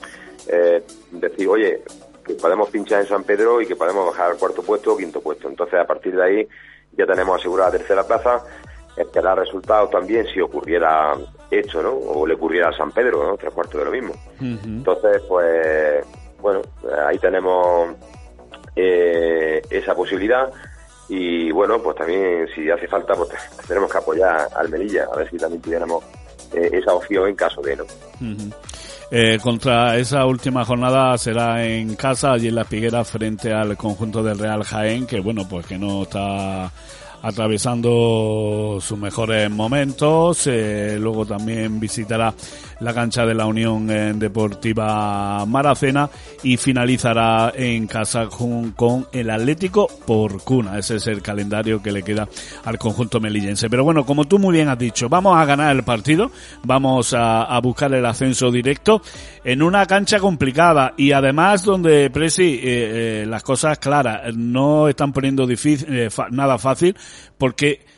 decir, 1.10 1.48
oye, 1.48 1.82
que 2.24 2.34
podemos 2.34 2.70
pinchar 2.70 3.00
en 3.00 3.08
San 3.08 3.24
Pedro 3.24 3.60
y 3.60 3.66
que 3.66 3.76
podemos 3.76 4.06
bajar 4.06 4.32
al 4.32 4.38
cuarto 4.38 4.62
puesto 4.62 4.92
o 4.92 4.96
quinto 4.96 5.20
puesto. 5.20 5.48
Entonces, 5.48 5.80
a 5.80 5.86
partir 5.86 6.14
de 6.14 6.24
ahí 6.24 6.48
ya 6.96 7.06
tenemos 7.06 7.40
asegurada 7.40 7.70
la 7.70 7.78
tercera 7.78 8.06
plaza 8.06 8.44
esperar 8.96 9.38
resultados 9.38 9.90
también 9.90 10.26
si 10.26 10.40
ocurriera 10.40 11.14
esto, 11.50 11.82
¿no? 11.82 11.92
O 11.92 12.26
le 12.26 12.34
ocurriera 12.34 12.68
a 12.68 12.76
San 12.76 12.92
Pedro, 12.92 13.26
¿no? 13.26 13.36
Tres 13.36 13.52
cuartos 13.52 13.78
de 13.78 13.84
lo 13.84 13.90
mismo. 13.90 14.14
Entonces, 14.40 15.22
pues, 15.28 16.04
bueno, 16.40 16.60
ahí 17.06 17.18
tenemos 17.18 17.94
eh, 18.76 19.62
esa 19.70 19.94
posibilidad 19.94 20.52
y 21.08 21.50
bueno, 21.50 21.82
pues 21.82 21.96
también 21.96 22.48
si 22.54 22.70
hace 22.70 22.88
falta, 22.88 23.14
pues 23.14 23.30
tenemos 23.68 23.90
que 23.90 23.98
apoyar 23.98 24.48
al 24.54 24.68
Melilla, 24.68 25.06
a 25.12 25.16
ver 25.16 25.30
si 25.30 25.36
también 25.36 25.62
tuviéramos 25.62 26.04
eh, 26.54 26.70
esa 26.72 26.94
opción 26.94 27.28
en 27.28 27.34
caso 27.34 27.60
de 27.62 27.76
no. 27.76 27.84
Eh, 29.14 29.38
contra 29.42 29.98
esa 29.98 30.24
última 30.24 30.64
jornada 30.64 31.18
será 31.18 31.62
en 31.66 31.96
casa, 31.96 32.32
allí 32.32 32.48
en 32.48 32.54
la 32.54 32.64
Piguera, 32.64 33.04
frente 33.04 33.52
al 33.52 33.76
conjunto 33.76 34.22
del 34.22 34.38
Real 34.38 34.64
Jaén, 34.64 35.06
que 35.06 35.20
bueno, 35.20 35.46
pues 35.46 35.66
que 35.66 35.76
no 35.76 36.04
está 36.04 36.72
atravesando 37.20 38.78
sus 38.80 38.98
mejores 38.98 39.50
momentos. 39.50 40.46
Eh, 40.46 40.96
luego 40.98 41.26
también 41.26 41.78
visitará 41.78 42.32
la 42.82 42.92
cancha 42.92 43.24
de 43.24 43.34
la 43.34 43.46
Unión 43.46 43.90
eh, 43.90 44.12
Deportiva 44.14 45.44
Maracena 45.46 46.10
y 46.42 46.56
finalizará 46.56 47.52
en 47.54 47.86
casa 47.86 48.26
con, 48.26 49.06
el 49.12 49.30
Atlético 49.30 49.88
por 50.06 50.42
cuna. 50.42 50.78
Ese 50.78 50.96
es 50.96 51.06
el 51.06 51.22
calendario 51.22 51.82
que 51.82 51.92
le 51.92 52.02
queda 52.02 52.28
al 52.64 52.78
conjunto 52.78 53.20
melillense. 53.20 53.70
Pero 53.70 53.84
bueno, 53.84 54.04
como 54.04 54.24
tú 54.24 54.38
muy 54.38 54.54
bien 54.54 54.68
has 54.68 54.78
dicho, 54.78 55.08
vamos 55.08 55.36
a 55.36 55.44
ganar 55.44 55.74
el 55.74 55.84
partido, 55.84 56.30
vamos 56.64 57.14
a, 57.14 57.44
a 57.44 57.60
buscar 57.60 57.92
el 57.94 58.04
ascenso 58.04 58.50
directo 58.50 59.02
en 59.44 59.62
una 59.62 59.86
cancha 59.86 60.18
complicada 60.18 60.94
y 60.96 61.12
además 61.12 61.64
donde 61.64 62.10
Presi 62.10 62.60
eh, 62.62 63.24
las 63.28 63.42
cosas 63.42 63.78
claras 63.78 64.34
no 64.36 64.88
están 64.88 65.12
poniendo 65.12 65.46
difícil, 65.46 66.08
nada 66.30 66.58
fácil 66.58 66.96
porque 67.38 67.91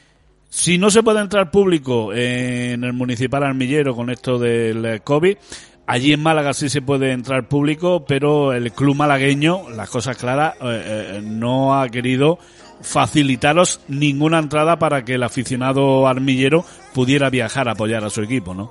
si 0.54 0.78
no 0.78 0.88
se 0.88 1.02
puede 1.02 1.20
entrar 1.20 1.50
público 1.50 2.14
en 2.14 2.84
el 2.84 2.92
municipal 2.92 3.42
armillero 3.42 3.96
con 3.96 4.08
esto 4.08 4.38
del 4.38 5.02
COVID, 5.02 5.36
allí 5.84 6.12
en 6.12 6.22
Málaga 6.22 6.54
sí 6.54 6.68
se 6.68 6.80
puede 6.80 7.10
entrar 7.10 7.48
público, 7.48 8.04
pero 8.06 8.52
el 8.52 8.70
club 8.70 8.94
malagueño, 8.94 9.68
las 9.70 9.90
cosas 9.90 10.16
claras, 10.16 10.54
eh, 10.62 11.16
eh, 11.16 11.20
no 11.24 11.74
ha 11.74 11.88
querido 11.88 12.38
facilitaros 12.80 13.84
ninguna 13.88 14.38
entrada 14.38 14.78
para 14.78 15.04
que 15.04 15.14
el 15.14 15.24
aficionado 15.24 16.06
armillero 16.06 16.64
pudiera 16.94 17.30
viajar 17.30 17.68
a 17.68 17.72
apoyar 17.72 18.04
a 18.04 18.08
su 18.10 18.22
equipo, 18.22 18.54
¿no? 18.54 18.70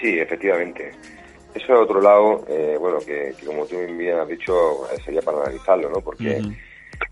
Sí, 0.00 0.16
efectivamente. 0.16 0.92
Eso 1.56 1.74
es 1.74 1.80
otro 1.80 2.00
lado, 2.00 2.44
eh, 2.48 2.76
bueno, 2.78 2.98
que, 3.00 3.34
como 3.44 3.66
tú 3.66 3.78
bien 3.98 4.16
has 4.16 4.28
dicho, 4.28 4.54
sería 5.04 5.22
para 5.22 5.38
analizarlo, 5.38 5.90
¿no? 5.90 6.00
Porque 6.00 6.40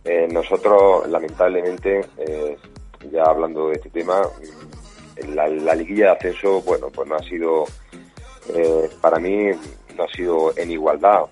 eh, 0.04 0.28
nosotros, 0.30 1.08
lamentablemente, 1.08 2.00
eh, 2.16 2.56
ya 3.10 3.24
hablando 3.24 3.68
de 3.68 3.74
este 3.74 3.90
tema, 3.90 4.22
la, 5.34 5.48
la, 5.48 5.74
liguilla 5.74 6.06
de 6.06 6.10
ascenso, 6.10 6.62
bueno, 6.62 6.88
pues 6.88 7.08
no 7.08 7.16
ha 7.16 7.22
sido, 7.22 7.64
eh, 8.54 8.90
para 9.00 9.18
mí, 9.18 9.50
no 9.96 10.04
ha 10.04 10.08
sido 10.08 10.56
en 10.56 10.70
igualdad, 10.70 11.24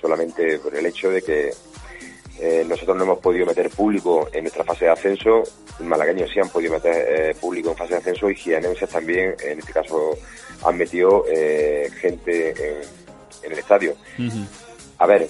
solamente 0.00 0.58
por 0.60 0.74
el 0.74 0.86
hecho 0.86 1.10
de 1.10 1.20
que 1.20 1.50
nosotros 2.66 2.96
no 2.96 3.02
hemos 3.02 3.18
podido 3.18 3.44
meter 3.44 3.68
público 3.68 4.28
en 4.32 4.44
nuestra 4.44 4.64
fase 4.64 4.86
de 4.86 4.92
ascenso, 4.92 5.42
malagueños 5.80 6.30
sí 6.32 6.40
han 6.40 6.48
podido 6.48 6.72
meter 6.72 7.34
público 7.36 7.70
en 7.70 7.76
fase 7.76 7.94
de 7.94 7.98
ascenso 7.98 8.30
y 8.30 8.34
gianenses 8.34 8.88
también, 8.88 9.34
en 9.44 9.58
este 9.58 9.72
caso, 9.72 10.16
han 10.64 10.78
metido 10.78 11.24
gente 12.00 12.50
en, 13.42 13.52
el 13.52 13.58
estadio. 13.58 13.94
A 14.98 15.06
ver, 15.06 15.28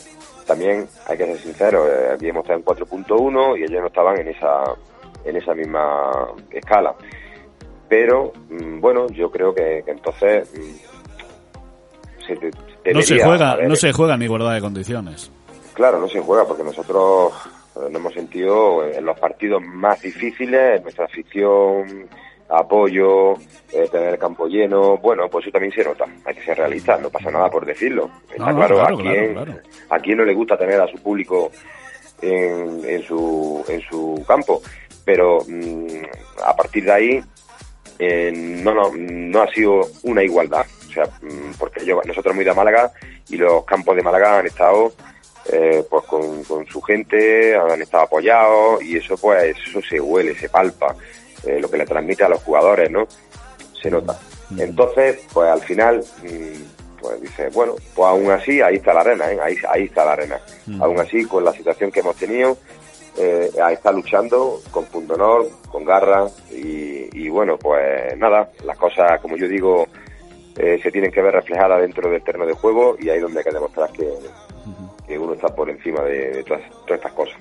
también 0.49 0.89
hay 1.07 1.19
que 1.19 1.27
ser 1.27 1.39
sincero, 1.39 1.87
eh, 1.87 2.15
aquí 2.15 2.29
hemos 2.29 2.43
estado 2.43 2.59
en 2.59 2.65
4.1 2.65 3.59
y 3.59 3.65
ellos 3.65 3.83
no 3.83 3.89
estaban 3.89 4.19
en 4.19 4.29
esa, 4.29 4.65
en 5.29 5.37
esa 5.37 5.55
misma 5.55 6.11
escala. 6.51 6.95
Pero, 7.89 8.33
mm, 8.51 8.81
bueno, 8.81 9.07
yo 9.09 9.31
creo 9.31 9.55
que, 9.55 9.83
entonces 9.87 10.53
mm, 10.55 10.99
se 12.27 12.93
no 12.93 13.03
se 13.03 13.23
juega, 13.23 13.57
no 13.57 13.77
se 13.77 13.93
juega 13.93 14.15
en 14.15 14.23
igualdad 14.23 14.55
de 14.55 14.61
condiciones. 14.61 15.31
Claro, 15.75 15.99
no 15.99 16.09
se 16.09 16.21
juega 16.21 16.45
porque 16.45 16.65
nosotros 16.65 17.33
eh, 17.77 17.81
nos 17.83 17.95
hemos 17.95 18.15
sentido 18.15 18.85
en 18.85 19.05
los 19.05 19.19
partidos 19.19 19.63
más 19.63 20.01
difíciles, 20.03 20.83
nuestra 20.83 21.05
afición 21.05 22.09
apoyo, 22.51 23.35
eh, 23.73 23.89
tener 23.91 24.15
el 24.15 24.19
campo 24.19 24.47
lleno, 24.47 24.97
bueno, 24.97 25.29
pues 25.29 25.45
eso 25.45 25.53
también 25.53 25.73
se 25.73 25.85
nota, 25.85 26.07
hay 26.25 26.35
que 26.35 26.43
ser 26.43 26.57
realista, 26.57 26.97
no 26.97 27.11
pasa 27.11 27.31
nada 27.31 27.51
por 27.51 27.67
decirlo. 27.67 28.11
Está 28.31 28.55
claro, 28.55 28.81
a, 28.81 28.87
quien, 28.87 29.37
a 29.91 29.99
quien 29.99 30.19
no 30.19 30.25
le 30.25 30.35
gusta 30.35 30.57
tener 30.57 30.81
a 30.81 30.87
su 30.87 30.97
público 31.03 31.51
en, 32.23 32.83
en, 32.85 33.03
su, 33.03 33.65
en 33.69 33.81
su 33.83 34.25
campo, 34.27 34.63
pero 35.09 35.39
mm, 35.49 36.05
a 36.45 36.55
partir 36.55 36.85
de 36.85 36.93
ahí 36.93 37.25
eh, 37.99 38.31
no, 38.31 38.75
no, 38.75 38.93
no 38.95 39.43
ha 39.43 39.51
sido 39.51 39.89
una 40.03 40.23
igualdad, 40.23 40.67
o 40.87 40.93
sea, 40.93 41.05
mm, 41.23 41.55
porque 41.59 41.83
yo, 41.83 42.03
nosotros 42.05 42.35
muy 42.35 42.45
de 42.45 42.53
Málaga 42.53 42.93
y 43.31 43.39
los 43.39 43.65
campos 43.65 43.97
de 43.97 44.03
Málaga 44.03 44.39
han 44.39 44.47
estado 44.49 44.93
eh, 45.51 45.83
pues 45.89 46.05
con, 46.05 46.45
con 46.45 46.67
su 46.67 46.83
gente, 46.83 47.57
han 47.57 47.81
estado 47.81 48.05
apoyados 48.05 48.83
y 48.83 48.99
eso 48.99 49.17
pues 49.17 49.57
eso 49.57 49.81
se 49.81 49.99
huele, 49.99 50.35
se 50.35 50.51
palpa. 50.51 50.95
Eh, 51.47 51.59
lo 51.59 51.71
que 51.71 51.79
le 51.79 51.87
transmite 51.87 52.25
a 52.25 52.29
los 52.29 52.43
jugadores, 52.43 52.91
¿no? 52.91 53.07
Se 53.81 53.91
nota. 53.91 54.19
Entonces, 54.59 55.21
pues 55.33 55.49
al 55.49 55.63
final, 55.63 56.05
mm, 56.23 57.01
pues 57.01 57.23
dice, 57.23 57.49
bueno, 57.49 57.77
pues 57.95 58.09
aún 58.09 58.31
así, 58.31 58.61
ahí 58.61 58.77
está 58.77 58.93
la 58.93 59.01
arena, 59.01 59.33
¿eh? 59.33 59.39
ahí, 59.43 59.57
ahí 59.71 59.85
está 59.85 60.05
la 60.05 60.13
arena. 60.13 60.39
Aún 60.81 61.01
así, 61.01 61.25
con 61.25 61.45
la 61.45 61.53
situación 61.53 61.91
que 61.91 62.01
hemos 62.01 62.17
tenido, 62.17 62.59
eh, 63.19 63.51
está 63.73 63.93
luchando 63.93 64.61
con 64.71 64.85
punto 64.87 65.15
honor, 65.15 65.49
con 65.71 65.85
garra 65.85 66.27
y, 66.51 67.29
bueno, 67.29 67.59
pues 67.59 68.17
nada, 68.17 68.51
las 68.65 68.77
cosas, 68.79 69.21
como 69.21 69.37
yo 69.37 69.49
digo, 69.49 69.87
eh, 70.57 70.79
se 70.83 70.91
tienen 70.91 71.11
que 71.11 71.23
ver 71.23 71.35
reflejadas 71.35 71.81
dentro 71.81 72.11
del 72.11 72.23
terreno 72.23 72.47
de 72.47 72.55
juego 72.55 72.97
y 72.99 73.09
ahí 73.09 73.17
es 73.17 73.23
donde 73.23 73.41
hay 73.41 73.45
que 73.45 73.53
demostrar 73.53 73.91
que, 73.93 74.09
que 75.07 75.19
uno 75.19 75.35
está 75.35 75.49
por 75.55 75.69
encima 75.69 76.03
de, 76.03 76.43
todas, 76.45 76.63
todas 76.87 76.99
estas 76.99 77.13
cosas. 77.13 77.37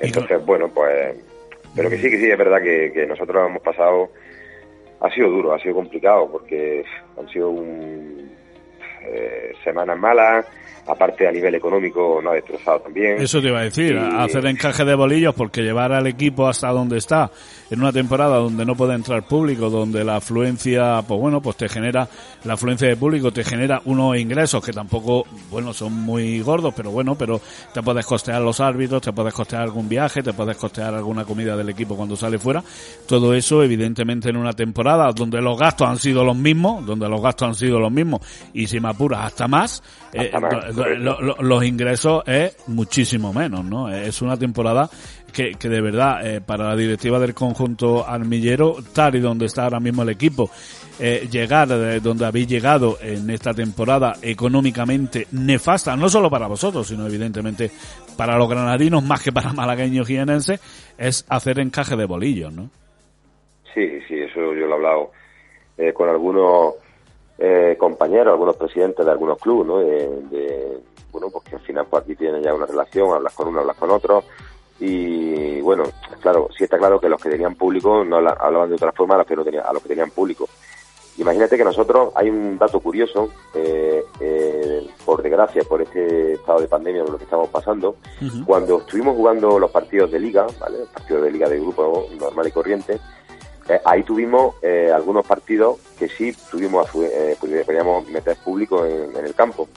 Entonces, 0.00 0.44
bueno, 0.44 0.68
pues 0.68 1.16
pero 1.74 1.90
que 1.90 1.98
sí, 1.98 2.08
que 2.08 2.18
sí, 2.18 2.30
es 2.30 2.38
verdad 2.38 2.62
que, 2.62 3.06
nosotros 3.08 3.48
hemos 3.48 3.62
pasado, 3.62 4.10
ha 5.00 5.10
sido 5.10 5.28
duro, 5.28 5.52
ha 5.52 5.58
sido 5.58 5.74
complicado, 5.74 6.30
porque 6.30 6.84
han 7.18 7.28
sido 7.28 7.50
un, 7.50 8.23
eh, 9.06 9.52
semanas 9.62 9.98
malas, 9.98 10.46
aparte 10.86 11.26
a 11.26 11.32
nivel 11.32 11.54
económico 11.54 12.20
no 12.22 12.30
ha 12.30 12.34
destrozado 12.34 12.80
también. 12.80 13.20
Eso 13.20 13.40
te 13.40 13.48
iba 13.48 13.60
a 13.60 13.64
decir, 13.64 13.96
hacer 13.96 14.46
encaje 14.46 14.84
de 14.84 14.94
bolillos 14.94 15.34
porque 15.34 15.62
llevar 15.62 15.92
al 15.92 16.06
equipo 16.06 16.46
hasta 16.46 16.68
donde 16.68 16.98
está 16.98 17.30
en 17.70 17.80
una 17.80 17.92
temporada 17.92 18.36
donde 18.36 18.64
no 18.64 18.74
puede 18.74 18.94
entrar 18.94 19.26
público, 19.26 19.70
donde 19.70 20.04
la 20.04 20.16
afluencia, 20.16 21.02
pues 21.06 21.18
bueno, 21.18 21.40
pues 21.40 21.56
te 21.56 21.68
genera, 21.68 22.06
la 22.44 22.54
afluencia 22.54 22.88
de 22.88 22.96
público 22.96 23.32
te 23.32 23.42
genera 23.42 23.80
unos 23.86 24.16
ingresos 24.16 24.64
que 24.64 24.72
tampoco, 24.72 25.26
bueno, 25.50 25.72
son 25.72 25.92
muy 25.92 26.40
gordos, 26.40 26.74
pero 26.76 26.90
bueno, 26.90 27.14
pero 27.14 27.40
te 27.72 27.82
puedes 27.82 28.04
costear 28.06 28.42
los 28.42 28.60
árbitros, 28.60 29.02
te 29.02 29.12
puedes 29.12 29.32
costear 29.32 29.62
algún 29.62 29.88
viaje, 29.88 30.22
te 30.22 30.32
puedes 30.32 30.56
costear 30.56 30.94
alguna 30.94 31.24
comida 31.24 31.56
del 31.56 31.68
equipo 31.70 31.96
cuando 31.96 32.16
sale 32.16 32.38
fuera. 32.38 32.62
Todo 33.06 33.34
eso, 33.34 33.62
evidentemente, 33.62 34.28
en 34.28 34.36
una 34.36 34.52
temporada 34.52 35.10
donde 35.12 35.40
los 35.40 35.58
gastos 35.58 35.88
han 35.88 35.96
sido 35.96 36.22
los 36.22 36.36
mismos, 36.36 36.84
donde 36.84 37.08
los 37.08 37.20
gastos 37.22 37.48
han 37.48 37.54
sido 37.54 37.80
los 37.80 37.90
mismos, 37.90 38.20
y 38.52 38.66
si 38.66 38.78
me 38.78 38.88
apura 38.94 39.24
hasta 39.24 39.46
más, 39.46 39.82
eh, 40.12 40.30
los 41.40 41.64
ingresos 41.64 42.22
es 42.26 42.56
muchísimo 42.68 43.32
menos, 43.32 43.64
¿no? 43.64 43.90
Es 43.90 44.22
una 44.22 44.36
temporada 44.36 44.88
que, 45.32 45.52
que 45.52 45.68
de 45.68 45.80
verdad, 45.80 46.26
eh, 46.26 46.40
para 46.40 46.68
la 46.68 46.76
directiva 46.76 47.18
del 47.18 47.34
conjunto 47.34 48.06
armillero, 48.06 48.76
tal 48.94 49.16
y 49.16 49.20
donde 49.20 49.46
está 49.46 49.64
ahora 49.64 49.80
mismo 49.80 50.02
el 50.02 50.10
equipo, 50.10 50.48
eh, 51.00 51.26
llegar 51.30 51.66
de 51.68 51.98
donde 51.98 52.24
habéis 52.24 52.46
llegado 52.46 52.98
en 53.00 53.28
esta 53.30 53.52
temporada 53.52 54.14
económicamente 54.22 55.26
nefasta, 55.32 55.96
no 55.96 56.08
solo 56.08 56.30
para 56.30 56.46
vosotros, 56.46 56.86
sino 56.86 57.06
evidentemente 57.06 57.70
para 58.16 58.38
los 58.38 58.48
granadinos, 58.48 59.02
más 59.02 59.22
que 59.22 59.32
para 59.32 59.52
malagueños 59.52 60.08
y 60.08 60.16
es 60.96 61.26
hacer 61.28 61.58
encaje 61.58 61.96
de 61.96 62.04
bolillos, 62.04 62.52
¿no? 62.52 62.70
Sí, 63.74 64.00
sí, 64.06 64.14
eso 64.14 64.36
yo 64.54 64.66
lo 64.66 64.70
he 64.70 64.74
hablado 64.74 65.10
eh, 65.76 65.92
con 65.92 66.08
algunos 66.08 66.74
eh, 67.38 67.76
compañeros, 67.78 68.32
algunos 68.32 68.56
presidentes 68.56 69.04
de 69.04 69.12
algunos 69.12 69.38
clubes, 69.38 69.66
¿no? 69.66 69.78
De, 69.78 70.78
bueno, 71.10 71.28
pues 71.30 71.44
que 71.44 71.56
al 71.56 71.62
final 71.62 71.86
pues 71.88 72.02
aquí 72.02 72.14
tienen 72.16 72.42
ya 72.42 72.54
una 72.54 72.66
relación, 72.66 73.12
hablas 73.12 73.34
con 73.34 73.48
uno, 73.48 73.60
hablas 73.60 73.76
con 73.76 73.90
otro, 73.90 74.24
y 74.80 75.60
bueno, 75.60 75.84
claro, 76.20 76.48
sí 76.56 76.64
está 76.64 76.78
claro 76.78 76.98
que 77.00 77.08
los 77.08 77.20
que 77.20 77.30
tenían 77.30 77.54
público 77.54 78.04
no 78.04 78.16
hablaban 78.16 78.68
de 78.68 78.74
otra 78.74 78.92
forma 78.92 79.14
a 79.14 79.18
los 79.18 79.26
que 79.26 79.36
no 79.36 79.44
tenían, 79.44 79.64
a 79.66 79.72
los 79.72 79.82
que 79.82 79.88
tenían 79.88 80.10
público. 80.10 80.48
Imagínate 81.16 81.56
que 81.56 81.62
nosotros, 81.62 82.12
hay 82.16 82.28
un 82.28 82.58
dato 82.58 82.80
curioso, 82.80 83.30
eh, 83.54 84.02
eh, 84.18 84.84
por 85.04 85.22
desgracia, 85.22 85.62
por 85.62 85.80
este 85.80 86.32
estado 86.32 86.60
de 86.60 86.66
pandemia, 86.66 87.02
por 87.02 87.12
lo 87.12 87.18
que 87.18 87.24
estamos 87.24 87.48
pasando, 87.50 87.96
cuando 88.44 88.78
estuvimos 88.78 89.14
jugando 89.14 89.60
los 89.60 89.70
partidos 89.70 90.10
de 90.10 90.18
liga, 90.18 90.44
¿vale? 90.58 90.78
Partidos 90.92 91.22
de 91.22 91.30
liga 91.30 91.48
de 91.48 91.60
grupo 91.60 92.08
normal 92.18 92.48
y 92.48 92.50
corriente, 92.50 92.98
eh, 93.68 93.80
ahí 93.84 94.02
tuvimos 94.02 94.56
algunos 94.94 95.26
partidos 95.26 95.78
que 95.98 96.08
sí 96.08 96.36
tuvimos, 96.50 96.88
podíamos 97.40 98.06
meter 98.08 98.36
público 98.36 98.84
en, 98.84 99.16
el 99.16 99.34
campo. 99.34 99.68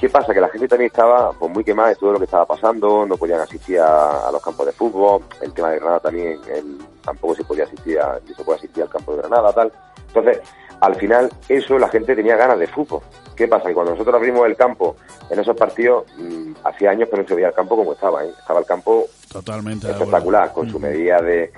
¿Qué 0.00 0.08
pasa? 0.08 0.34
Que 0.34 0.40
la 0.40 0.48
gente 0.48 0.66
también 0.66 0.90
estaba 0.90 1.32
pues, 1.32 1.52
muy 1.52 1.62
quemada 1.62 1.90
de 1.90 1.96
todo 1.96 2.12
lo 2.12 2.18
que 2.18 2.24
estaba 2.24 2.44
pasando, 2.44 3.06
no 3.06 3.16
podían 3.16 3.40
asistir 3.40 3.78
a, 3.78 4.30
los 4.32 4.42
campos 4.42 4.66
de 4.66 4.72
fútbol, 4.72 5.22
el 5.40 5.52
tema 5.52 5.70
de 5.70 5.76
Granada 5.76 6.00
también 6.00 6.40
tampoco 7.04 7.34
se 7.36 7.44
podía 7.44 7.64
asistir 7.64 8.00
a, 8.00 8.18
se 8.26 8.44
puede 8.44 8.58
asistir 8.58 8.82
al 8.82 8.88
campo 8.88 9.12
de 9.12 9.18
Granada, 9.18 9.52
tal. 9.52 9.72
Entonces, 10.08 10.40
al 10.82 10.96
final, 10.96 11.30
eso 11.48 11.78
la 11.78 11.88
gente 11.88 12.16
tenía 12.16 12.36
ganas 12.36 12.58
de 12.58 12.66
fútbol. 12.66 13.02
¿Qué 13.36 13.46
pasa? 13.46 13.68
Que 13.68 13.74
cuando 13.74 13.92
nosotros 13.92 14.16
abrimos 14.16 14.44
el 14.46 14.56
campo 14.56 14.96
en 15.30 15.38
esos 15.38 15.56
partidos, 15.56 16.04
mm, 16.18 16.54
hacía 16.64 16.90
años 16.90 17.08
que 17.08 17.18
no 17.18 17.26
se 17.26 17.34
veía 17.36 17.48
el 17.48 17.54
campo 17.54 17.76
como 17.76 17.92
estaba. 17.92 18.24
¿eh? 18.24 18.32
Estaba 18.36 18.58
el 18.58 18.66
campo 18.66 19.06
totalmente 19.30 19.88
espectacular, 19.88 20.52
con 20.52 20.68
su 20.68 20.80
medida 20.80 21.22
de, 21.22 21.52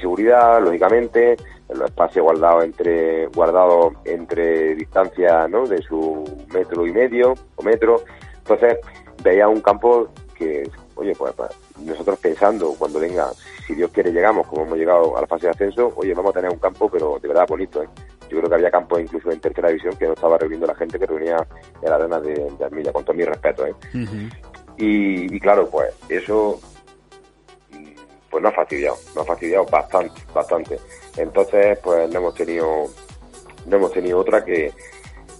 seguridad, 0.00 0.62
lógicamente, 0.62 1.36
en 1.68 1.78
los 1.78 1.88
espacios 1.90 2.24
guardados 2.24 2.64
entre 2.64 3.26
guardados 3.28 3.94
entre 4.04 4.74
distancia 4.74 5.46
¿no? 5.48 5.66
de 5.66 5.82
su 5.82 6.24
metro 6.52 6.86
y 6.86 6.92
medio 6.92 7.34
o 7.56 7.62
metro. 7.62 8.02
Entonces, 8.38 8.78
veía 9.22 9.48
un 9.48 9.60
campo 9.60 10.08
que, 10.34 10.68
oye, 10.94 11.14
pues, 11.14 11.34
pues 11.34 11.50
nosotros 11.84 12.18
pensando 12.18 12.74
cuando 12.78 13.00
venga, 13.00 13.28
si 13.66 13.74
Dios 13.74 13.90
quiere 13.90 14.12
llegamos, 14.12 14.46
como 14.46 14.64
hemos 14.64 14.78
llegado 14.78 15.16
a 15.16 15.20
la 15.20 15.26
fase 15.26 15.46
de 15.46 15.50
ascenso, 15.50 15.92
oye, 15.96 16.14
vamos 16.14 16.30
a 16.30 16.38
tener 16.38 16.50
un 16.50 16.58
campo, 16.58 16.88
pero 16.88 17.18
de 17.20 17.28
verdad 17.28 17.46
bonito, 17.48 17.82
¿eh? 17.82 17.88
Yo 18.30 18.38
creo 18.38 18.48
que 18.50 18.54
había 18.56 18.70
campos 18.70 19.00
incluso 19.00 19.30
en 19.30 19.40
tercera 19.40 19.68
división 19.68 19.96
que 19.96 20.06
no 20.06 20.12
estaba 20.12 20.36
reuniendo 20.36 20.66
la 20.66 20.74
gente 20.74 20.98
que 20.98 21.06
reunía 21.06 21.46
en 21.80 21.88
la 21.90 21.96
arena 21.96 22.20
de, 22.20 22.50
Armilla, 22.62 22.92
con 22.92 23.04
todo 23.04 23.16
mi 23.16 23.24
respeto, 23.24 23.66
¿eh? 23.66 23.74
y, 24.76 25.40
claro, 25.40 25.68
pues 25.68 25.94
eso 26.08 26.60
pues 28.38 28.42
nos 28.42 28.52
ha 28.52 28.56
fastidiado, 28.56 28.96
nos 29.14 29.24
ha 29.24 29.26
fastidiado 29.26 29.64
bastante, 29.66 30.22
bastante. 30.32 30.78
Entonces, 31.16 31.78
pues 31.82 32.10
no 32.10 32.18
hemos 32.18 32.34
tenido, 32.34 32.66
no 33.66 33.76
hemos 33.76 33.92
tenido 33.92 34.18
otra 34.18 34.44
que, 34.44 34.72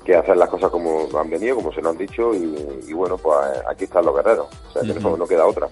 que 0.04 0.16
hacer 0.16 0.36
las 0.36 0.48
cosas 0.48 0.70
como 0.70 1.08
han 1.18 1.30
venido, 1.30 1.56
como 1.56 1.72
se 1.72 1.80
nos 1.80 1.92
han 1.92 1.98
dicho, 1.98 2.34
y, 2.34 2.92
bueno, 2.92 3.16
pues 3.16 3.36
aquí 3.68 3.84
están 3.84 4.04
los 4.04 4.14
guerreros, 4.14 4.48
o 4.68 4.72
sea, 4.72 4.82
que 4.82 5.00
no 5.00 5.26
queda 5.26 5.46
otra. 5.46 5.68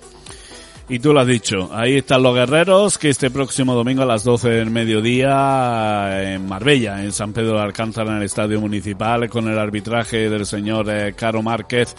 Y 0.89 1.01
tú 1.01 1.13
lo 1.13 1.19
has 1.19 1.27
dicho, 1.27 1.69
ahí 1.73 1.97
están 1.97 2.23
los 2.23 2.33
guerreros 2.33 2.97
que 2.97 3.09
este 3.09 3.29
próximo 3.29 3.75
domingo 3.75 4.03
a 4.03 4.07
las 4.07 4.23
12 4.23 4.49
del 4.51 4.71
mediodía 4.71 6.33
en 6.33 6.47
Marbella, 6.47 7.03
en 7.03 7.13
San 7.13 7.33
Pedro 7.33 7.55
de 7.55 7.63
Alcántara, 7.63 8.13
en 8.13 8.19
el 8.19 8.23
Estadio 8.23 8.61
Municipal, 8.61 9.29
con 9.29 9.49
el 9.49 9.59
arbitraje 9.59 10.31
del 10.31 10.47
señor 10.47 10.89
eh, 10.89 11.13
Caro 11.15 11.43
Márquez, 11.43 11.97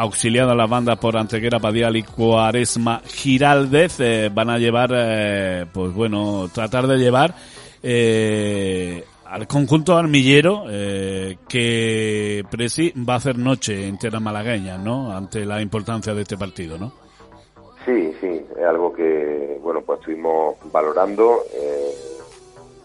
auxiliado 0.00 0.52
a 0.52 0.54
las 0.54 0.70
bandas 0.70 0.98
por 0.98 1.16
Antequera 1.16 1.58
Padial 1.58 1.96
y 1.96 2.02
Cuaresma 2.02 3.00
Giraldez, 3.04 4.00
eh, 4.00 4.30
van 4.32 4.50
a 4.50 4.58
llevar, 4.58 4.90
eh, 4.94 5.66
pues 5.72 5.92
bueno, 5.92 6.48
tratar 6.52 6.86
de 6.86 6.98
llevar 6.98 7.34
al 9.26 9.46
conjunto 9.46 9.96
armillero 9.96 10.64
que 11.48 12.44
Presi 12.50 12.92
va 13.08 13.14
a 13.14 13.16
hacer 13.18 13.38
noche 13.38 13.86
entera 13.86 14.20
malagueña, 14.20 14.78
¿no? 14.78 15.14
Ante 15.14 15.44
la 15.44 15.60
importancia 15.60 16.14
de 16.14 16.22
este 16.22 16.36
partido, 16.36 16.78
¿no? 16.78 16.92
Sí, 17.88 18.12
sí, 18.20 18.44
es 18.54 18.64
algo 18.64 18.92
que, 18.92 19.58
bueno, 19.62 19.80
pues 19.80 20.00
estuvimos 20.00 20.56
valorando. 20.70 21.42
Eh, 21.54 21.94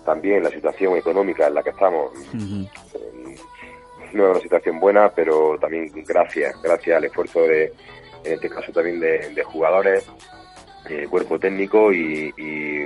también 0.05 0.43
la 0.43 0.49
situación 0.49 0.95
económica 0.95 1.47
en 1.47 1.55
la 1.55 1.63
que 1.63 1.71
estamos. 1.71 2.11
Eh, 2.33 3.22
no 4.13 4.25
es 4.25 4.31
una 4.31 4.39
situación 4.41 4.79
buena, 4.79 5.09
pero 5.09 5.57
también 5.59 5.91
gracias, 6.05 6.55
gracias 6.61 6.97
al 6.97 7.05
esfuerzo 7.05 7.41
de, 7.41 7.73
en 8.23 8.33
este 8.33 8.49
caso 8.49 8.71
también 8.71 8.99
de, 8.99 9.43
jugadores, 9.43 10.05
eh, 10.89 11.07
cuerpo 11.09 11.39
técnico 11.39 11.91
y, 11.91 12.33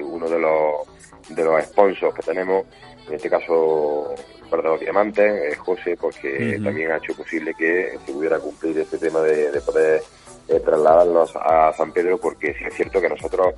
uno 0.04 0.30
de 0.30 0.40
los, 0.40 1.36
de 1.36 1.44
los 1.44 1.64
sponsors 1.66 2.16
que 2.16 2.22
tenemos, 2.24 2.66
en 3.08 3.16
este 3.16 3.30
caso 3.30 4.14
para 4.50 4.64
los 4.64 4.80
diamantes, 4.80 5.58
José, 5.58 5.98
porque 6.00 6.60
también 6.64 6.92
ha 6.92 6.98
hecho 6.98 7.14
posible 7.16 7.54
que 7.54 7.98
se 8.06 8.14
pudiera 8.14 8.40
cumplir 8.40 8.78
este 8.80 8.98
tema 8.98 9.20
de, 9.22 9.52
de 9.52 9.62
poder 9.62 10.02
eh, 10.48 10.62
trasladarlos 10.62 11.36
a 11.36 11.74
San 11.74 11.92
Pedro 11.92 12.18
porque 12.18 12.54
sí 12.54 12.64
es 12.66 12.74
cierto 12.74 13.02
que 13.02 13.10
nosotros 13.10 13.54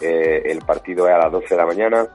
eh, 0.00 0.42
el 0.44 0.60
partido 0.60 1.08
es 1.08 1.14
a 1.14 1.18
las 1.18 1.32
12 1.32 1.48
de 1.48 1.56
la 1.56 1.66
mañana, 1.66 2.08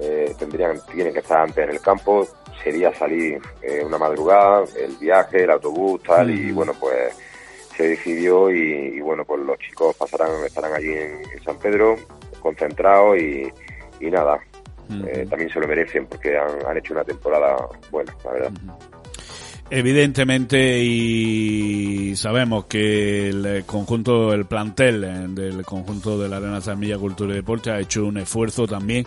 eh, 0.00 0.34
tendrían, 0.38 0.78
tienen 0.92 1.14
que 1.14 1.20
estar 1.20 1.38
antes 1.40 1.64
en 1.64 1.70
el 1.70 1.80
campo, 1.80 2.28
sería 2.64 2.92
salir 2.94 3.40
eh, 3.62 3.84
una 3.84 3.98
madrugada, 3.98 4.64
el 4.76 4.96
viaje, 4.96 5.44
el 5.44 5.50
autobús, 5.50 6.02
tal, 6.02 6.30
y 6.30 6.50
bueno, 6.50 6.72
pues 6.80 7.14
se 7.76 7.88
decidió 7.88 8.50
y, 8.50 9.00
bueno, 9.00 9.24
pues 9.24 9.42
los 9.42 9.58
chicos 9.58 9.94
pasarán, 9.96 10.30
estarán 10.44 10.72
allí 10.72 10.92
en, 10.92 11.44
San 11.44 11.58
Pedro, 11.58 11.96
concentrados 12.40 13.18
y, 13.18 13.52
nada, 14.10 14.40
también 15.28 15.50
se 15.50 15.60
lo 15.60 15.68
merecen 15.68 16.06
porque 16.06 16.36
han, 16.36 16.76
hecho 16.76 16.94
una 16.94 17.04
temporada 17.04 17.56
buena, 17.90 18.14
la 18.24 18.32
verdad. 18.32 18.52
Evidentemente, 19.70 20.78
y 20.84 22.14
sabemos 22.16 22.66
que 22.66 23.30
el 23.30 23.64
conjunto, 23.64 24.34
el 24.34 24.44
plantel 24.44 25.04
eh, 25.04 25.26
del 25.28 25.64
conjunto 25.64 26.18
de 26.18 26.28
la 26.28 26.36
Arena 26.36 26.60
Milla 26.76 26.98
Cultura 26.98 27.32
y 27.32 27.36
Deporte 27.36 27.70
ha 27.70 27.80
hecho 27.80 28.04
un 28.04 28.18
esfuerzo 28.18 28.66
también 28.66 29.06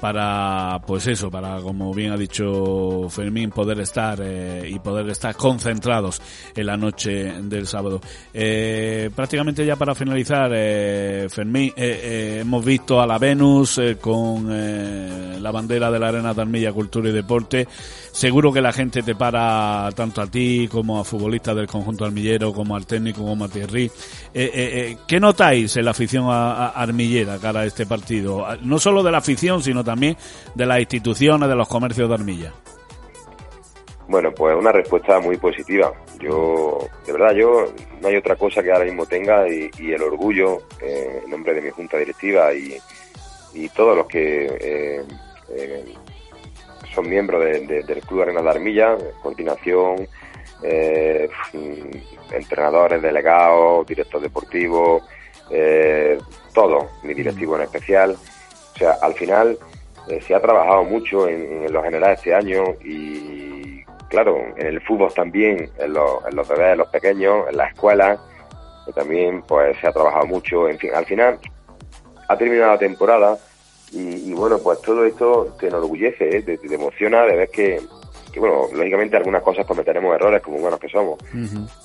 para, 0.00 0.80
pues 0.86 1.06
eso, 1.06 1.30
para, 1.30 1.60
como 1.60 1.92
bien 1.92 2.12
ha 2.12 2.16
dicho 2.16 3.08
Fermín, 3.10 3.50
poder 3.50 3.80
estar 3.80 4.20
eh, 4.22 4.68
y 4.70 4.78
poder 4.78 5.08
estar 5.10 5.34
concentrados 5.34 6.20
en 6.54 6.66
la 6.66 6.76
noche 6.76 7.32
del 7.42 7.66
sábado. 7.66 8.00
Eh, 8.32 9.10
prácticamente 9.14 9.66
ya 9.66 9.76
para 9.76 9.94
finalizar, 9.94 10.50
eh, 10.54 11.26
Fermín, 11.30 11.72
eh, 11.76 12.38
hemos 12.42 12.64
visto 12.64 13.00
a 13.00 13.06
la 13.06 13.18
Venus 13.18 13.80
con 14.00 14.48
la 14.48 15.50
bandera 15.50 15.90
de 15.90 15.98
la 15.98 16.08
Arena 16.08 16.34
de 16.34 16.42
Armilla 16.42 16.72
Cultura 16.72 17.08
y 17.08 17.12
Deporte. 17.12 17.66
Seguro 18.12 18.52
que 18.52 18.60
la 18.60 18.72
gente 18.72 19.02
te 19.02 19.14
para 19.14 19.90
tanto 19.94 20.20
a 20.20 20.26
ti 20.26 20.68
como 20.68 20.98
a 20.98 21.04
futbolistas 21.04 21.54
del 21.54 21.68
conjunto 21.68 22.04
armillero, 22.04 22.52
como 22.52 22.74
al 22.74 22.86
técnico, 22.86 23.24
como 23.24 23.44
a 23.44 23.48
Thierry. 23.48 23.90
¿Qué 24.32 25.18
notáis 25.20 25.76
en 25.76 25.84
la 25.84 25.92
afición 25.92 26.26
armillera 26.28 27.38
cara 27.38 27.60
a 27.60 27.64
este 27.64 27.86
partido? 27.86 28.44
No 28.62 28.78
solo 28.78 29.02
de 29.02 29.12
la 29.12 29.18
afición, 29.18 29.62
sino 29.62 29.84
también 29.88 30.16
de 30.54 30.66
las 30.66 30.78
instituciones, 30.78 31.48
de 31.48 31.56
los 31.56 31.66
comercios 31.66 32.08
de 32.08 32.14
armilla? 32.14 32.52
Bueno, 34.08 34.32
pues 34.32 34.56
una 34.56 34.72
respuesta 34.72 35.20
muy 35.20 35.36
positiva. 35.36 35.92
Yo, 36.18 36.78
de 37.06 37.12
verdad, 37.12 37.34
yo 37.34 37.66
no 38.00 38.08
hay 38.08 38.16
otra 38.16 38.36
cosa 38.36 38.62
que 38.62 38.72
ahora 38.72 38.86
mismo 38.86 39.04
tenga 39.04 39.46
y, 39.46 39.70
el 39.78 40.02
orgullo 40.02 40.62
eh, 40.80 41.20
en 41.22 41.30
nombre 41.30 41.52
de 41.52 41.60
mi 41.60 41.70
junta 41.70 41.98
directiva 41.98 42.52
y, 42.54 42.78
todos 43.74 43.96
los 43.96 44.06
que 44.06 44.46
eh, 44.60 45.02
eh, 45.50 45.94
son 46.94 47.08
miembros 47.08 47.42
del 47.42 48.00
Club 48.06 48.22
Arena 48.22 48.40
de 48.40 48.50
Armilla, 48.50 48.96
coordinación, 49.20 50.08
entrenadores, 52.30 53.02
delegados, 53.02 53.84
director 53.86 54.20
deportivo, 54.20 55.02
todo, 56.54 56.88
mi 57.02 57.14
directivo 57.14 57.56
en 57.56 57.62
especial. 57.62 58.12
O 58.12 58.78
sea, 58.78 58.92
al 59.02 59.14
final 59.14 59.58
eh, 60.08 60.20
se 60.20 60.34
ha 60.34 60.40
trabajado 60.40 60.84
mucho 60.84 61.28
en, 61.28 61.72
lo 61.72 61.82
general 61.82 62.12
este 62.12 62.34
año 62.34 62.64
y, 62.84 63.82
claro, 64.08 64.38
en 64.56 64.66
el 64.66 64.80
fútbol 64.80 65.12
también, 65.12 65.70
en, 65.78 65.92
los, 65.92 66.24
en 66.26 66.36
los 66.36 66.48
bebés, 66.48 66.72
en 66.72 66.78
los 66.78 66.88
pequeños, 66.88 67.48
en 67.48 67.56
las 67.56 67.72
escuelas, 67.72 68.18
también 68.94 69.42
pues 69.42 69.76
se 69.78 69.86
ha 69.86 69.92
trabajado 69.92 70.26
mucho. 70.26 70.68
En 70.68 70.78
fin, 70.78 70.90
al 70.94 71.04
final 71.04 71.38
ha 72.28 72.36
terminado 72.36 72.72
la 72.72 72.78
temporada 72.78 73.38
y, 73.92 74.32
bueno, 74.34 74.58
pues 74.58 74.82
todo 74.82 75.04
esto 75.04 75.56
te 75.58 75.68
enorgullece, 75.68 76.36
¿eh? 76.36 76.42
te, 76.42 76.74
emociona 76.74 77.22
de 77.22 77.36
ver 77.36 77.50
que, 77.50 77.80
que, 78.32 78.38
bueno, 78.38 78.66
lógicamente 78.74 79.16
algunas 79.16 79.42
cosas 79.42 79.64
cometeremos 79.64 80.14
errores 80.14 80.42
como 80.42 80.58
buenos 80.58 80.78
que 80.78 80.90
somos, 80.90 81.18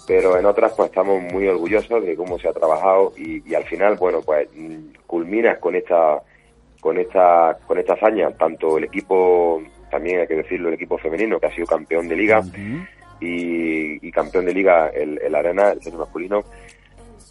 pero 0.05 0.37
en 0.37 0.45
otras 0.45 0.73
pues 0.73 0.89
estamos 0.89 1.21
muy 1.21 1.47
orgullosos 1.47 2.03
de 2.03 2.15
cómo 2.17 2.37
se 2.39 2.49
ha 2.49 2.53
trabajado 2.53 3.13
y, 3.15 3.49
y 3.49 3.55
al 3.55 3.63
final, 3.63 3.95
bueno, 3.95 4.21
pues 4.21 4.49
culminas 5.07 5.59
con 5.59 5.75
esta 5.75 6.21
con 6.83 6.97
esta 6.97 7.57
con 7.65 7.79
esta 7.79 7.93
hazaña 7.93 8.29
tanto 8.31 8.77
el 8.77 8.83
equipo 8.83 9.63
también 9.89 10.19
hay 10.19 10.27
que 10.27 10.35
decirlo 10.35 10.67
el 10.67 10.75
equipo 10.75 10.97
femenino 10.97 11.39
que 11.39 11.45
ha 11.47 11.55
sido 11.55 11.65
campeón 11.65 12.09
de 12.09 12.15
liga 12.17 12.43
y, 13.21 14.11
campeón 14.11 14.45
de 14.45 14.53
liga 14.53 14.89
el, 14.89 15.17
el 15.23 15.33
Arena 15.33 15.71
el 15.71 15.81
centro 15.81 16.01
masculino 16.01 16.43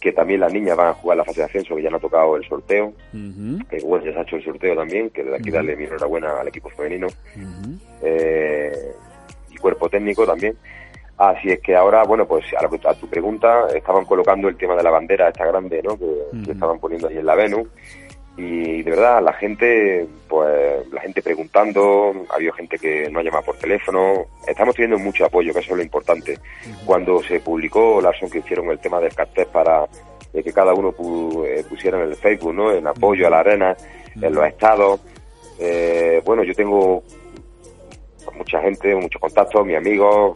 que 0.01 0.11
también 0.11 0.41
las 0.41 0.51
niñas 0.51 0.75
van 0.75 0.87
a 0.87 0.93
jugar 0.95 1.17
la 1.17 1.23
fase 1.23 1.39
de 1.39 1.45
ascenso, 1.45 1.77
que 1.77 1.81
ya 1.81 1.89
no 1.89 1.95
ha 1.95 1.99
tocado 2.01 2.35
el 2.35 2.43
sorteo, 2.45 2.91
que 3.13 3.79
bueno, 3.85 4.03
ya 4.03 4.11
se 4.11 4.19
ha 4.19 4.21
hecho 4.23 4.35
el 4.35 4.43
sorteo 4.43 4.75
también, 4.75 5.09
que 5.11 5.23
desde 5.23 5.37
aquí 5.37 5.49
darle 5.49 5.77
mi 5.77 5.85
enhorabuena 5.85 6.41
al 6.41 6.47
equipo 6.49 6.69
femenino, 6.71 7.07
eh, 8.01 8.91
y 9.49 9.55
cuerpo 9.55 9.87
técnico 9.87 10.25
también. 10.25 10.57
Así 11.17 11.51
es 11.51 11.61
que 11.61 11.73
ahora, 11.73 12.03
bueno, 12.03 12.25
pues 12.27 12.43
a, 12.53 12.89
a, 12.89 12.93
tu 12.95 13.07
pregunta, 13.07 13.67
estaban 13.73 14.03
colocando 14.03 14.49
el 14.49 14.57
tema 14.57 14.75
de 14.75 14.83
la 14.83 14.89
bandera 14.89 15.29
esta 15.29 15.45
grande, 15.45 15.81
¿no? 15.81 15.97
Que, 15.97 16.43
que 16.43 16.51
estaban 16.51 16.79
poniendo 16.79 17.07
ahí 17.07 17.19
en 17.19 17.25
la 17.25 17.35
Venus 17.35 17.69
y 18.35 18.81
de 18.81 18.89
verdad 18.89 19.21
la 19.21 19.33
gente 19.33 20.07
pues 20.27 20.87
la 20.91 21.01
gente 21.01 21.21
preguntando 21.21 22.25
ha 22.29 22.35
habido 22.35 22.53
gente 22.53 22.79
que 22.79 23.07
no 23.11 23.19
ha 23.19 23.23
llamado 23.23 23.45
por 23.45 23.57
teléfono. 23.57 24.25
Estamos 24.47 24.75
teniendo 24.75 24.97
mucho 24.97 25.25
apoyo 25.25 25.53
que 25.53 25.59
eso 25.59 25.71
es 25.71 25.77
lo 25.77 25.83
importante. 25.83 26.39
Cuando 26.85 27.21
se 27.21 27.39
publicó 27.39 28.01
Larson 28.01 28.29
que 28.29 28.39
hicieron 28.39 28.69
el 28.69 28.79
tema 28.79 28.99
del 28.99 29.13
cartel 29.13 29.47
para 29.51 29.87
que 30.33 30.51
cada 30.51 30.73
uno 30.73 30.95
eh, 31.45 31.63
pusiera 31.69 32.01
en 32.01 32.09
el 32.09 32.15
Facebook 32.15 32.55
no 32.55 32.71
en 32.71 32.87
apoyo 32.87 33.27
a 33.27 33.29
la 33.29 33.39
arena 33.39 33.77
en 34.15 34.33
los 34.33 34.45
estados. 34.47 34.99
Eh, 35.59 36.21
bueno 36.25 36.43
yo 36.43 36.55
tengo 36.55 37.03
mucha 38.35 38.59
gente 38.61 38.95
muchos 38.95 39.21
contactos 39.21 39.63
mis 39.63 39.77
amigos 39.77 40.35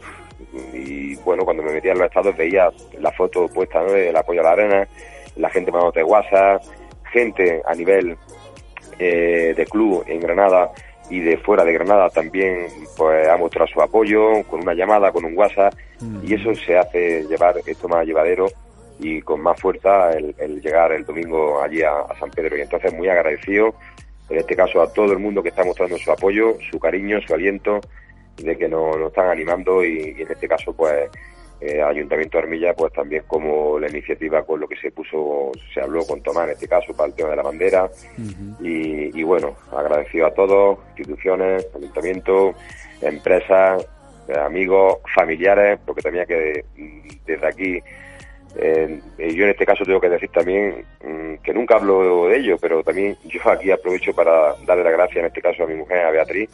y 0.72 1.16
bueno 1.16 1.44
cuando 1.44 1.64
me 1.64 1.74
metía 1.74 1.94
en 1.94 1.98
los 1.98 2.08
estados 2.08 2.38
veía 2.38 2.70
la 3.00 3.12
foto 3.12 3.48
puesta 3.48 3.82
¿no? 3.82 3.92
del 3.92 4.16
apoyo 4.16 4.42
a 4.42 4.44
la 4.44 4.52
arena 4.52 4.88
la 5.36 5.50
gente 5.50 5.72
de 5.72 6.04
WhatsApp 6.04 6.62
gente 7.12 7.62
a 7.65 7.74
nivel 7.74 8.17
eh, 9.00 9.54
de 9.56 9.65
club 9.65 10.04
en 10.08 10.20
Granada 10.20 10.72
y 11.10 11.20
de 11.20 11.38
fuera 11.38 11.63
de 11.63 11.74
Granada 11.74 12.10
también 12.10 12.67
pues 12.98 13.28
ha 13.28 13.38
mostrado 13.38 13.67
su 13.67 13.82
apoyo 13.82 14.43
con 14.50 14.62
una 14.62 14.74
llamada, 14.74 15.12
con 15.12 15.24
un 15.24 15.38
WhatsApp 15.38 15.74
y 16.24 16.34
eso 16.34 16.54
se 16.56 16.78
hace 16.78 17.24
llevar 17.24 17.56
esto 17.65 17.88
más 17.88 18.06
llevadero 18.06 18.48
y 19.00 19.22
con 19.22 19.41
más 19.41 19.60
fuerza 19.60 20.12
el, 20.13 20.62
llegar 20.62 20.91
el 20.91 21.06
domingo 21.06 21.62
allí 21.62 21.82
a, 21.82 22.08
San 22.20 22.30
Pedro. 22.32 22.58
Y 22.58 22.62
entonces 22.62 22.93
muy 22.93 23.08
agradecido 23.08 23.76
en 24.30 24.39
este 24.39 24.56
caso 24.56 24.82
a 24.82 24.91
todo 24.91 25.13
el 25.13 25.20
mundo 25.20 25.41
que 25.41 25.50
está 25.50 25.63
mostrando 25.63 25.98
su 25.98 26.12
apoyo, 26.12 26.58
su 26.70 26.80
cariño, 26.80 27.22
su 27.22 27.34
aliento 27.34 27.80
de 28.36 28.58
que 28.58 28.67
nos, 28.67 28.98
están 28.98 29.30
animando 29.30 29.84
y, 29.86 30.15
y 30.17 30.22
en 30.22 30.32
este 30.32 30.48
caso 30.48 30.74
pues 30.74 31.10
eh, 31.60 31.82
Ayuntamiento 31.82 32.38
de 32.38 32.43
Armilla, 32.43 32.74
pues 32.76 32.93
también 32.93 33.24
como 33.28 33.80
la 33.80 33.89
iniciativa 33.89 34.43
con 34.43 34.60
lo 34.60 34.67
que 34.67 34.78
se 34.78 34.91
puso, 34.91 35.52
se 35.74 35.82
habló 35.82 36.06
con 36.06 36.22
Tomás 36.22 36.46
en 36.46 36.52
este 36.52 36.67
caso 36.67 36.96
para 36.96 37.10
el 37.10 37.15
tema 37.15 37.32
de 37.32 37.36
la 37.36 37.43
bandera. 37.43 37.89
y, 38.60 39.24
bueno, 39.24 39.56
agradecido 39.72 40.28
a 40.28 40.34
todos, 40.34 40.80
instituciones, 40.98 41.67
Ayuntamiento, 41.76 42.54
empresas, 43.02 43.88
eh, 44.28 44.38
amigos, 44.38 45.00
familiares, 45.15 45.80
porque 45.86 46.02
también 46.02 46.28
que 46.28 46.63
desde 47.26 47.48
aquí, 47.48 47.80
eh, 48.58 49.00
yo 49.17 49.43
en 49.46 49.50
este 49.50 49.65
caso 49.65 49.84
tengo 49.84 50.02
que 50.02 50.10
decir 50.10 50.30
también 50.30 50.86
mm, 51.04 51.41
que 51.41 51.54
nunca 51.54 51.76
hablo 51.76 52.28
de 52.28 52.38
ello, 52.38 52.58
pero 52.60 52.84
también 52.84 53.15
yo 53.26 53.39
aquí 53.50 53.72
aprovecho 53.72 54.13
para 54.13 54.54
darle 54.65 54.84
la 54.84 54.91
gracia 54.91 55.22
en 55.22 55.28
este 55.28 55.41
caso 55.41 55.63
a 55.63 55.67
mi 55.67 55.76
mujer, 55.76 56.06
a 56.06 56.12
Beatriz, 56.12 56.50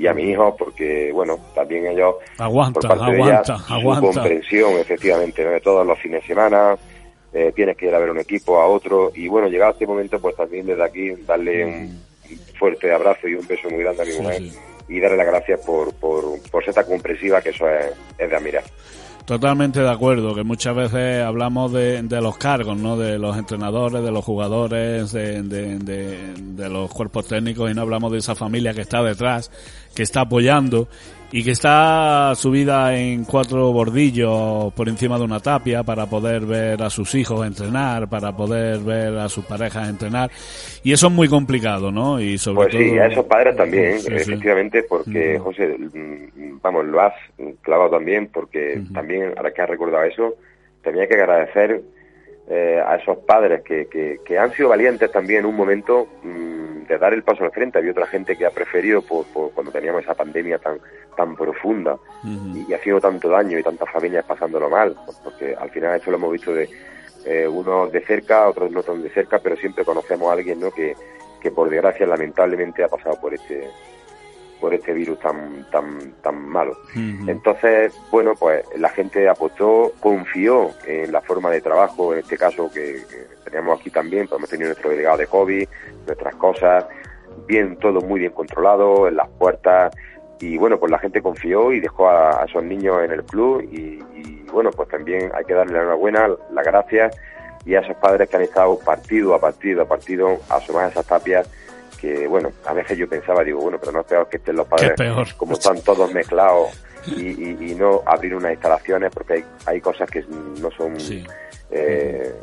y 0.00 0.06
a 0.06 0.14
mi 0.14 0.30
hijo 0.30 0.56
porque 0.56 1.12
bueno 1.12 1.38
también 1.54 1.86
ellos 1.86 2.14
aguanta 2.38 2.80
por 2.80 2.88
parte 2.88 3.04
aguanta, 3.04 3.52
de 3.52 3.74
aguanta. 3.74 4.12
su 4.12 4.14
comprensión 4.14 4.72
efectivamente 4.78 5.44
de 5.44 5.60
todos 5.60 5.86
los 5.86 5.98
fines 5.98 6.22
de 6.22 6.28
semana 6.28 6.74
eh, 7.34 7.52
tienes 7.54 7.76
que 7.76 7.86
ir 7.86 7.94
a 7.94 7.98
ver 7.98 8.10
un 8.10 8.18
equipo 8.18 8.58
a 8.58 8.66
otro 8.66 9.12
y 9.14 9.28
bueno 9.28 9.48
llegado 9.48 9.72
este 9.72 9.86
momento 9.86 10.18
pues 10.18 10.34
también 10.34 10.64
desde 10.64 10.82
aquí 10.82 11.10
darle 11.26 11.66
un 11.66 12.00
fuerte 12.58 12.90
abrazo 12.90 13.28
y 13.28 13.34
un 13.34 13.46
beso 13.46 13.68
muy 13.68 13.82
grande 13.82 14.02
a 14.02 14.06
mi 14.06 14.14
mujer 14.14 14.42
y 14.88 15.00
darle 15.00 15.18
las 15.18 15.26
gracias 15.26 15.60
por, 15.60 15.92
por, 15.94 16.24
por 16.50 16.64
ser 16.64 16.72
tan 16.72 16.86
comprensiva 16.86 17.42
que 17.42 17.50
eso 17.50 17.68
es, 17.68 17.92
es 18.16 18.30
de 18.30 18.36
admirar 18.36 18.64
Totalmente 19.24 19.80
de 19.80 19.90
acuerdo, 19.90 20.34
que 20.34 20.42
muchas 20.42 20.74
veces 20.74 21.22
hablamos 21.22 21.72
de, 21.72 22.02
los 22.20 22.36
cargos, 22.36 22.76
¿no? 22.76 22.96
De 22.96 23.18
los 23.18 23.36
entrenadores, 23.36 24.02
de 24.02 24.10
los 24.10 24.24
jugadores, 24.24 25.12
de, 25.12 25.42
de, 25.42 26.68
los 26.68 26.90
cuerpos 26.90 27.28
técnicos 27.28 27.70
y 27.70 27.74
no 27.74 27.82
hablamos 27.82 28.10
de 28.12 28.18
esa 28.18 28.34
familia 28.34 28.74
que 28.74 28.80
está 28.80 29.02
detrás, 29.02 29.50
que 29.94 30.02
está 30.02 30.22
apoyando 30.22 30.88
y 31.32 31.44
que 31.44 31.52
está 31.52 32.34
subida 32.34 32.96
en 32.96 33.24
cuatro 33.24 33.72
bordillos 33.72 34.72
por 34.74 34.88
encima 34.88 35.18
de 35.18 35.24
una 35.24 35.40
tapia 35.40 35.82
para 35.82 36.06
poder 36.06 36.44
ver 36.44 36.82
a 36.82 36.90
sus 36.90 37.14
hijos 37.14 37.46
entrenar, 37.46 38.08
para 38.08 38.32
poder 38.36 38.80
ver 38.80 39.16
a 39.16 39.28
sus 39.28 39.44
parejas 39.44 39.88
entrenar. 39.88 40.30
Y 40.82 40.92
eso 40.92 41.06
es 41.06 41.12
muy 41.12 41.28
complicado, 41.28 41.92
¿no? 41.92 42.20
Y 42.20 42.38
sobre 42.38 42.56
pues 42.56 42.74
sí, 42.74 42.98
a 42.98 43.06
esos 43.06 43.24
padres 43.26 43.56
también, 43.56 43.98
efectivamente, 44.06 44.82
porque, 44.82 45.38
José, 45.38 45.76
mm, 45.78 46.58
vamos, 46.60 46.86
lo 46.86 47.00
has 47.00 47.14
clavado 47.62 47.90
también, 47.90 48.28
porque 48.32 48.82
también, 48.92 49.32
ahora 49.36 49.52
que 49.52 49.62
has 49.62 49.70
recordado 49.70 50.04
eso, 50.04 50.34
tenía 50.82 51.06
que 51.06 51.14
agradecer 51.14 51.80
eh, 52.50 52.82
a 52.84 52.96
esos 52.96 53.18
padres 53.18 53.62
que, 53.62 53.86
que, 54.24 54.38
han 54.38 54.52
sido 54.52 54.70
valientes 54.70 55.10
también 55.10 55.40
en 55.40 55.46
un 55.46 55.56
momento 55.56 56.08
mm, 56.22 56.86
de 56.88 56.98
dar 56.98 57.14
el 57.14 57.22
paso 57.22 57.44
al 57.44 57.52
frente. 57.52 57.78
Había 57.78 57.92
otra 57.92 58.06
gente 58.08 58.36
que 58.36 58.44
ha 58.44 58.50
preferido, 58.50 59.02
por, 59.02 59.24
cuando 59.54 59.70
teníamos 59.70 60.02
esa 60.02 60.14
pandemia 60.14 60.58
tan 60.58 60.80
tan 61.16 61.36
profunda 61.36 61.98
y, 62.24 62.72
ha 62.72 62.78
sido 62.78 63.00
tanto 63.00 63.28
daño 63.28 63.58
y 63.58 63.62
tantas 63.62 63.90
familias 63.90 64.24
pasándolo 64.24 64.70
mal, 64.70 64.96
porque 65.22 65.54
al 65.54 65.70
final 65.70 65.96
esto 65.96 66.10
lo 66.10 66.16
hemos 66.16 66.32
visto 66.32 66.54
de 66.54 66.68
eh, 67.26 67.46
unos 67.46 67.92
de 67.92 68.00
cerca, 68.00 68.48
otros 68.48 68.70
no 68.70 68.82
tan 68.82 69.02
de 69.02 69.10
cerca, 69.10 69.38
pero 69.38 69.56
siempre 69.56 69.84
conocemos 69.84 70.30
a 70.30 70.32
alguien 70.32 70.60
¿no? 70.60 70.70
que, 70.70 70.94
que 71.40 71.50
por 71.50 71.68
desgracia 71.68 72.06
lamentablemente 72.06 72.82
ha 72.82 72.88
pasado 72.88 73.20
por 73.20 73.34
este 73.34 73.68
por 74.60 74.74
este 74.74 74.92
virus 74.92 75.18
tan 75.20 75.66
tan 75.70 76.12
tan 76.22 76.48
malo. 76.48 76.76
Entonces, 76.94 77.94
bueno, 78.10 78.34
pues 78.38 78.64
la 78.76 78.90
gente 78.90 79.28
apostó, 79.28 79.92
confió 80.00 80.70
en 80.86 81.10
la 81.12 81.20
forma 81.20 81.50
de 81.50 81.60
trabajo, 81.60 82.12
en 82.12 82.20
este 82.20 82.36
caso 82.36 82.70
que, 82.70 83.02
teníamos 83.44 83.80
aquí 83.80 83.90
también, 83.90 84.28
pues 84.28 84.38
hemos 84.38 84.50
tenido 84.50 84.68
nuestro 84.68 84.90
delegado 84.90 85.18
de 85.18 85.26
COVID, 85.26 85.68
nuestras 86.06 86.34
cosas, 86.36 86.86
bien, 87.46 87.76
todo 87.76 88.00
muy 88.00 88.20
bien 88.20 88.32
controlado, 88.32 89.08
en 89.08 89.16
las 89.16 89.28
puertas, 89.28 89.92
y 90.40 90.56
bueno, 90.56 90.78
pues 90.78 90.90
la 90.90 90.98
gente 90.98 91.20
confió 91.20 91.72
y 91.72 91.80
dejó 91.80 92.08
a, 92.08 92.44
esos 92.48 92.64
niños 92.64 93.02
en 93.04 93.12
el 93.12 93.22
club 93.24 93.62
y, 93.70 94.02
bueno, 94.50 94.70
pues 94.70 94.88
también 94.88 95.30
hay 95.34 95.44
que 95.44 95.54
darle 95.54 95.74
la 95.74 95.80
enhorabuena, 95.80 96.28
las 96.52 96.64
gracias 96.64 97.16
y 97.64 97.74
a 97.74 97.80
esos 97.80 97.96
padres 97.96 98.28
que 98.28 98.36
han 98.36 98.42
estado 98.42 98.78
partido 98.78 99.34
a 99.34 99.38
partido 99.38 99.82
a 99.82 99.84
partido 99.84 100.38
a 100.48 100.56
asomar 100.56 100.90
esas 100.90 101.06
tapias 101.06 101.48
que 102.00 102.26
bueno, 102.26 102.50
a 102.66 102.72
veces 102.72 102.96
yo 102.96 103.08
pensaba, 103.08 103.44
digo, 103.44 103.60
bueno, 103.60 103.78
pero 103.78 103.92
no 103.92 104.00
es 104.00 104.06
peor 104.06 104.28
que 104.28 104.38
estén 104.38 104.56
los 104.56 104.66
padres 104.66 104.92
como 105.36 105.52
están 105.52 105.80
todos 105.82 106.12
mezclados 106.12 106.70
y, 107.06 107.74
no 107.74 108.02
abrir 108.04 108.34
unas 108.34 108.52
instalaciones 108.52 109.10
porque 109.12 109.34
hay, 109.34 109.44
hay 109.66 109.80
cosas 109.80 110.10
que 110.10 110.24
no 110.60 110.70
son 110.70 110.96
eh, 111.70 112.34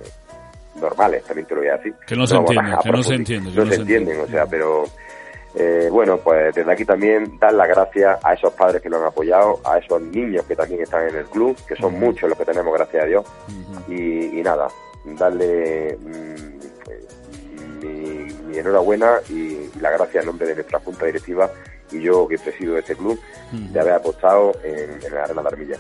normales, 0.80 1.24
también 1.24 1.48
te 1.48 1.56
lo 1.56 1.62
voy 1.62 1.70
a 1.70 1.78
decir. 1.78 1.94
Que 2.08 2.16
no, 2.16 2.26
se 2.26 2.36
entienden, 2.36 2.78
que 2.84 2.92
no 2.92 3.04
se 3.04 3.16
entienden. 3.16 3.56
No, 3.56 3.66
se 3.66 3.76
entienden, 3.76 4.22
o 4.22 4.28
sea, 4.28 4.46
pero 4.46 4.86
eh, 5.56 5.90
bueno, 5.92 6.18
pues 6.18 6.54
desde 6.54 6.72
aquí 6.72 6.86
también 6.86 7.38
dar 7.40 7.54
las 7.54 7.68
gracias 7.68 8.20
a 8.24 8.34
esos 8.34 8.54
padres 8.54 8.82
que 8.82 8.90
nos 8.90 9.02
han 9.02 9.08
apoyado, 9.08 9.60
a 9.64 9.78
esos 9.78 10.02
niños 10.02 10.46
que 10.46 10.56
también 10.56 10.82
están 10.82 11.08
en 11.08 11.16
el 11.16 11.26
club, 11.26 11.58
que 11.68 11.76
son 11.76 12.00
muchos 12.00 12.30
los 12.30 12.38
que 12.38 12.46
tenemos, 12.46 12.74
gracias 12.74 13.04
a 13.04 13.08
Dios. 13.08 13.26
y, 13.88 14.42
nada, 14.42 14.68
darle 15.04 15.98
mm, 15.98 16.57
mi, 18.58 18.60
enhorabuena 18.60 19.20
y, 19.30 19.70
la 19.80 19.92
gracia 19.92 20.22
en 20.22 20.28
nombre 20.28 20.48
de 20.48 20.56
nuestra 20.56 20.80
Junta 20.80 21.06
Directiva 21.06 21.50
y 21.92 22.02
yo 22.02 22.28
que 22.28 22.38
presido 22.38 22.78
este 22.78 22.96
club 22.96 23.20
de 23.52 23.80
haber 23.80 23.94
apostado 23.94 24.54
en, 24.64 25.02
en 25.04 25.14
la 25.14 25.24
Arena 25.24 25.42
de 25.42 25.48
Armilla. 25.48 25.78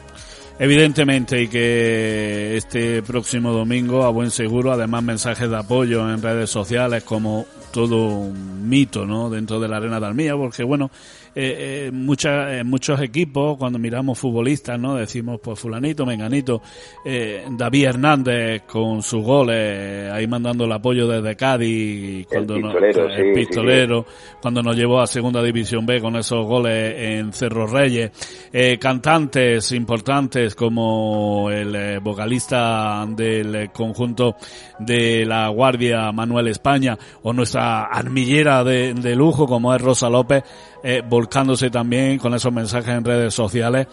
Evidentemente, 0.59 1.39
y 1.43 1.47
que 1.49 2.57
este 2.57 3.03
próximo 3.03 3.51
domingo, 3.51 4.03
a 4.03 4.09
buen 4.09 4.31
seguro, 4.31 4.71
además 4.71 5.03
mensajes 5.03 5.47
de 5.47 5.55
apoyo 5.57 6.09
en 6.11 6.19
redes 6.19 6.49
sociales 6.49 7.03
como 7.03 7.45
todo 7.71 8.07
un 8.07 8.67
mito, 8.67 9.05
¿no? 9.05 9.29
Dentro 9.29 9.59
de 9.59 9.67
la 9.67 9.77
arena 9.77 9.99
de 9.99 10.07
Almía, 10.07 10.35
porque 10.35 10.63
bueno, 10.63 10.89
eh, 11.35 11.87
eh, 11.87 11.91
muchas, 11.91 12.63
muchos 12.65 13.01
equipos, 13.01 13.57
cuando 13.57 13.79
miramos 13.79 14.17
futbolistas, 14.17 14.79
¿no? 14.79 14.95
Decimos, 14.95 15.39
pues 15.41 15.59
fulanito, 15.59 16.05
menganito, 16.05 16.61
eh, 17.05 17.45
David 17.51 17.85
Hernández 17.85 18.63
con 18.63 19.01
sus 19.01 19.23
goles, 19.23 20.11
ahí 20.11 20.27
mandando 20.27 20.65
el 20.65 20.71
apoyo 20.71 21.07
desde 21.07 21.35
Cádiz, 21.35 22.27
cuando 22.27 22.55
el 22.55 22.61
pistolero, 22.63 23.09
el 23.09 23.33
pistolero 23.33 24.05
cuando 24.41 24.61
nos 24.61 24.75
llevó 24.75 25.01
a 25.01 25.07
Segunda 25.07 25.41
División 25.41 25.85
B 25.85 25.99
con 26.01 26.15
esos 26.15 26.45
goles 26.45 26.95
en 26.97 27.33
Cerro 27.33 27.67
Reyes, 27.67 28.11
eh, 28.51 28.77
cantantes 28.77 29.71
importantes 29.71 30.55
como 30.55 31.49
el 31.51 31.75
eh, 31.75 31.99
vocalista 31.99 33.05
del 33.09 33.71
conjunto 33.71 34.35
de 34.79 35.25
la 35.25 35.49
Guardia 35.49 36.11
Manuel 36.11 36.47
España 36.47 36.97
o 37.23 37.33
nuestra 37.33 37.83
armillera 37.83 38.63
de, 38.63 38.93
de 38.93 39.15
lujo 39.15 39.47
como 39.47 39.73
es 39.73 39.81
Rosa 39.81 40.09
López, 40.09 40.43
eh, 40.89 41.03
volcándose 41.05 41.69
también 41.69 42.17
con 42.17 42.33
esos 42.33 42.53
mensajes 42.53 42.95
en 42.95 43.03
redes 43.03 43.33
sociales. 43.33 43.87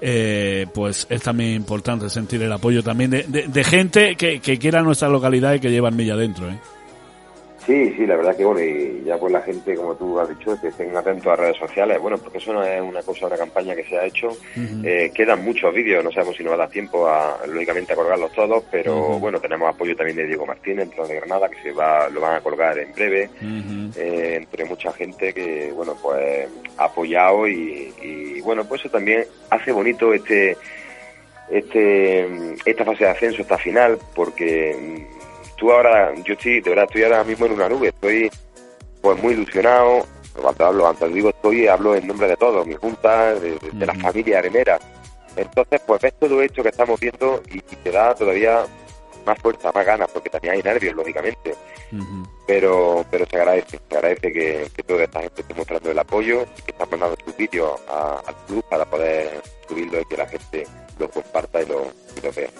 Eh, 0.00 0.66
pues 0.72 1.04
es 1.10 1.20
también 1.22 1.54
importante 1.54 2.08
sentir 2.08 2.40
el 2.42 2.52
apoyo 2.52 2.84
también 2.84 3.10
de, 3.10 3.24
de, 3.24 3.48
de 3.48 3.64
gente 3.64 4.14
que, 4.14 4.38
que, 4.38 4.56
quiera 4.56 4.80
nuestra 4.82 5.08
localidad 5.08 5.54
y 5.54 5.58
que 5.58 5.72
lleva 5.72 5.88
armilla 5.88 6.14
dentro. 6.14 6.48
¿eh? 6.48 6.56
Sí, 7.66 7.92
sí, 7.96 8.06
la 8.06 8.14
verdad 8.14 8.36
que 8.36 8.44
bueno, 8.44 8.62
y 8.62 9.02
ya 9.04 9.18
pues 9.18 9.32
la 9.32 9.42
gente, 9.42 9.74
como 9.74 9.96
tú 9.96 10.20
has 10.20 10.28
dicho, 10.28 10.56
que 10.60 10.68
estén 10.68 10.96
atentos 10.96 11.26
a 11.26 11.34
redes 11.34 11.56
sociales, 11.56 12.00
bueno, 12.00 12.16
porque 12.16 12.38
eso 12.38 12.52
no 12.52 12.62
es 12.62 12.80
una 12.80 13.02
cosa, 13.02 13.26
una 13.26 13.36
campaña 13.36 13.74
que 13.74 13.82
se 13.82 13.98
ha 13.98 14.06
hecho, 14.06 14.28
eh, 14.84 15.10
quedan 15.12 15.44
muchos 15.44 15.74
vídeos, 15.74 16.04
no 16.04 16.12
sabemos 16.12 16.36
si 16.36 16.44
nos 16.44 16.52
va 16.52 16.54
a 16.54 16.58
dar 16.58 16.68
tiempo 16.68 17.08
a, 17.08 17.44
lógicamente, 17.48 17.92
a 17.92 17.96
colgarlos 17.96 18.32
todos, 18.34 18.62
pero 18.70 19.18
bueno, 19.18 19.40
tenemos 19.40 19.68
apoyo 19.68 19.96
también 19.96 20.16
de 20.16 20.26
Diego 20.28 20.46
Martínez, 20.46 20.86
dentro 20.86 21.08
de 21.08 21.16
Granada, 21.16 21.48
que 21.48 21.60
se 21.60 21.72
va, 21.72 22.08
lo 22.08 22.20
van 22.20 22.36
a 22.36 22.40
colgar 22.40 22.78
en 22.78 22.92
breve, 22.92 23.30
eh, 23.96 24.34
entre 24.36 24.64
mucha 24.64 24.92
gente 24.92 25.34
que, 25.34 25.72
bueno, 25.72 25.96
pues 26.00 26.48
ha 26.78 26.84
apoyado 26.84 27.48
y, 27.48 27.92
y 28.00 28.40
bueno, 28.42 28.64
pues 28.64 28.82
eso 28.82 28.90
también 28.90 29.24
hace 29.50 29.72
bonito 29.72 30.14
este, 30.14 30.56
este, 31.50 32.54
esta 32.64 32.84
fase 32.84 33.04
de 33.04 33.10
ascenso, 33.10 33.42
esta 33.42 33.58
final, 33.58 33.98
porque 34.14 35.04
tú 35.56 35.72
ahora, 35.72 36.14
yo 36.24 36.34
estoy, 36.34 36.60
de 36.60 36.70
verdad, 36.70 36.84
estoy 36.84 37.04
ahora 37.04 37.24
mismo 37.24 37.46
en 37.46 37.52
una 37.52 37.68
nube, 37.68 37.88
estoy 37.88 38.30
pues 39.00 39.22
muy 39.22 39.34
ilusionado, 39.34 40.06
cuando 40.40 40.66
hablo, 40.66 40.82
cuando 40.82 41.08
digo 41.08 41.30
estoy, 41.30 41.66
hablo 41.66 41.94
en 41.94 42.06
nombre 42.06 42.28
de 42.28 42.36
todos, 42.36 42.66
mi 42.66 42.74
junta, 42.74 43.34
de, 43.34 43.58
de, 43.72 43.86
la 43.86 43.94
familia 43.94 44.38
arenera. 44.38 44.78
Entonces, 45.36 45.80
pues 45.86 46.00
ves 46.00 46.14
todo 46.18 46.40
esto 46.42 46.62
que 46.62 46.70
estamos 46.70 46.98
viendo 46.98 47.42
y, 47.50 47.58
y, 47.58 47.76
te 47.82 47.90
da 47.90 48.14
todavía 48.14 48.64
más 49.26 49.38
fuerza, 49.38 49.70
más 49.72 49.84
ganas, 49.84 50.10
porque 50.10 50.30
también 50.30 50.54
hay 50.54 50.62
nervios, 50.62 50.94
lógicamente. 50.94 51.54
Pero 52.46 53.04
pero 53.10 53.26
se 53.26 53.36
agradece, 53.36 53.78
se 53.88 53.96
agradece 53.96 54.32
que, 54.32 54.68
que, 54.74 54.82
toda 54.82 55.04
esta 55.04 55.20
gente 55.20 55.42
esté 55.42 55.54
mostrando 55.54 55.90
el 55.90 55.98
apoyo 55.98 56.42
y 56.58 56.62
que 56.62 56.70
están 56.72 56.88
mandando 56.90 57.16
sus 57.24 57.36
vídeos 57.36 57.80
al 57.88 58.34
club 58.46 58.64
para 58.68 58.84
poder 58.84 59.40
subirlo 59.68 60.00
y 60.00 60.04
que 60.04 60.16
la 60.16 60.26
gente 60.26 60.66
lo 60.98 61.08
comparta 61.10 61.62
y 61.62 61.66
lo, 61.66 61.86
y 62.16 62.20
lo 62.26 62.32
vea. 62.32 62.50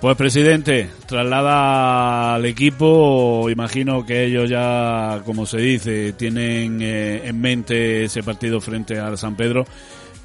Pues 0.00 0.14
presidente, 0.18 0.90
traslada 1.06 2.34
al 2.34 2.44
equipo, 2.44 3.48
imagino 3.48 4.04
que 4.04 4.26
ellos 4.26 4.48
ya, 4.50 5.22
como 5.24 5.46
se 5.46 5.56
dice, 5.56 6.12
tienen 6.12 6.82
eh, 6.82 7.22
en 7.26 7.40
mente 7.40 8.04
ese 8.04 8.22
partido 8.22 8.60
frente 8.60 8.98
al 8.98 9.16
San 9.16 9.36
Pedro, 9.36 9.64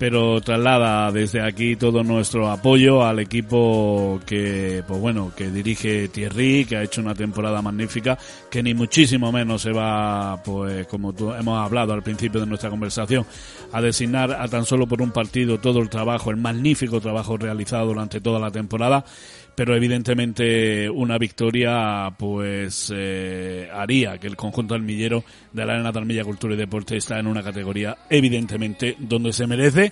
pero 0.01 0.41
traslada 0.41 1.11
desde 1.11 1.41
aquí 1.43 1.75
todo 1.75 2.03
nuestro 2.03 2.49
apoyo 2.49 3.05
al 3.05 3.19
equipo 3.19 4.19
que, 4.25 4.83
pues 4.87 4.99
bueno, 4.99 5.31
que 5.37 5.51
dirige 5.51 6.07
Thierry, 6.07 6.65
que 6.65 6.77
ha 6.77 6.81
hecho 6.81 7.01
una 7.01 7.13
temporada 7.13 7.61
magnífica, 7.61 8.17
que 8.49 8.63
ni 8.63 8.73
muchísimo 8.73 9.31
menos 9.31 9.61
se 9.61 9.71
va, 9.71 10.41
pues 10.43 10.87
como 10.87 11.13
hemos 11.37 11.63
hablado 11.63 11.93
al 11.93 12.01
principio 12.01 12.39
de 12.39 12.47
nuestra 12.47 12.71
conversación, 12.71 13.27
a 13.71 13.79
designar 13.79 14.31
a 14.31 14.47
tan 14.47 14.65
solo 14.65 14.87
por 14.87 15.03
un 15.03 15.11
partido 15.11 15.59
todo 15.59 15.77
el 15.77 15.89
trabajo, 15.89 16.31
el 16.31 16.37
magnífico 16.37 16.99
trabajo 16.99 17.37
realizado 17.37 17.85
durante 17.85 18.21
toda 18.21 18.39
la 18.39 18.49
temporada. 18.49 19.05
Pero 19.53 19.75
evidentemente 19.75 20.89
una 20.89 21.17
victoria 21.17 22.09
pues 22.17 22.91
eh, 22.95 23.69
haría 23.71 24.17
que 24.17 24.27
el 24.27 24.37
conjunto 24.37 24.75
almillero 24.75 25.25
de 25.51 25.65
la 25.65 25.73
Arena 25.73 25.91
de 25.91 25.99
Armilla 25.99 26.23
Cultura 26.23 26.53
y 26.53 26.57
Deporte 26.57 26.95
está 26.95 27.19
en 27.19 27.27
una 27.27 27.43
categoría 27.43 27.97
evidentemente 28.09 28.95
donde 28.97 29.33
se 29.33 29.47
merece, 29.47 29.90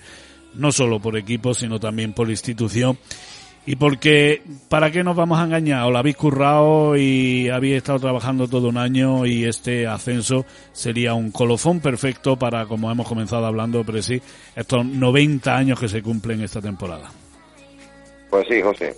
no 0.56 0.72
solo 0.72 1.00
por 1.00 1.18
equipo, 1.18 1.54
sino 1.54 1.80
también 1.80 2.14
por 2.14 2.30
institución. 2.30 2.98
Y 3.66 3.76
porque, 3.76 4.42
¿para 4.68 4.90
qué 4.90 5.04
nos 5.04 5.16
vamos 5.16 5.38
a 5.38 5.44
engañar? 5.44 5.86
Os 5.86 5.92
lo 5.92 6.00
habéis 6.00 6.18
currado 6.18 6.98
y 6.98 7.50
habéis 7.50 7.78
estado 7.78 8.00
trabajando 8.00 8.48
todo 8.48 8.70
un 8.70 8.78
año 8.78 9.26
y 9.26 9.46
este 9.46 9.86
ascenso 9.86 10.46
sería 10.72 11.14
un 11.14 11.32
colofón 11.32 11.80
perfecto 11.80 12.36
para, 12.36 12.66
como 12.66 12.90
hemos 12.90 13.08
comenzado 13.08 13.46
hablando, 13.46 13.84
pero 13.84 14.02
sí, 14.02 14.22
estos 14.56 14.86
90 14.86 15.56
años 15.56 15.80
que 15.80 15.88
se 15.88 16.02
cumplen 16.02 16.42
esta 16.42 16.62
temporada. 16.62 17.12
Pues 18.30 18.48
sí, 18.48 18.62
José. 18.62 18.96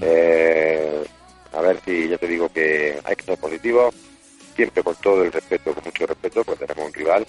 Eh, 0.00 1.04
a 1.52 1.60
ver 1.60 1.80
si 1.84 2.08
ya 2.08 2.18
te 2.18 2.28
digo 2.28 2.48
que 2.48 2.98
hay 3.04 3.16
que 3.16 3.24
ser 3.24 3.38
positivo, 3.38 3.90
siempre 4.54 4.82
con 4.82 4.94
todo 4.96 5.24
el 5.24 5.32
respeto, 5.32 5.72
con 5.72 5.84
mucho 5.84 6.06
respeto, 6.06 6.44
pues 6.44 6.58
tenemos 6.58 6.86
un 6.86 6.92
rival, 6.92 7.26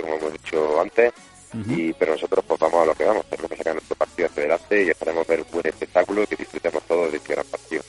como 0.00 0.14
hemos 0.14 0.32
dicho 0.32 0.80
antes, 0.80 1.12
y 1.54 1.92
pero 1.94 2.12
nosotros 2.12 2.44
pues 2.46 2.60
vamos 2.60 2.82
a 2.82 2.86
lo 2.86 2.94
que 2.94 3.04
vamos, 3.04 3.26
tenemos 3.26 3.50
que 3.50 3.56
sacar 3.56 3.74
nuestro 3.74 3.96
partido 3.96 4.28
hacia 4.28 4.42
adelante 4.42 4.84
y 4.84 4.88
esperamos 4.88 5.26
ver 5.26 5.40
un 5.40 5.46
buen 5.52 5.66
espectáculo 5.66 6.22
y 6.22 6.26
que 6.26 6.36
disfrutemos 6.36 6.82
todos 6.84 7.10
de 7.10 7.16
este 7.16 7.34
gran 7.34 7.46
partido. 7.46 7.82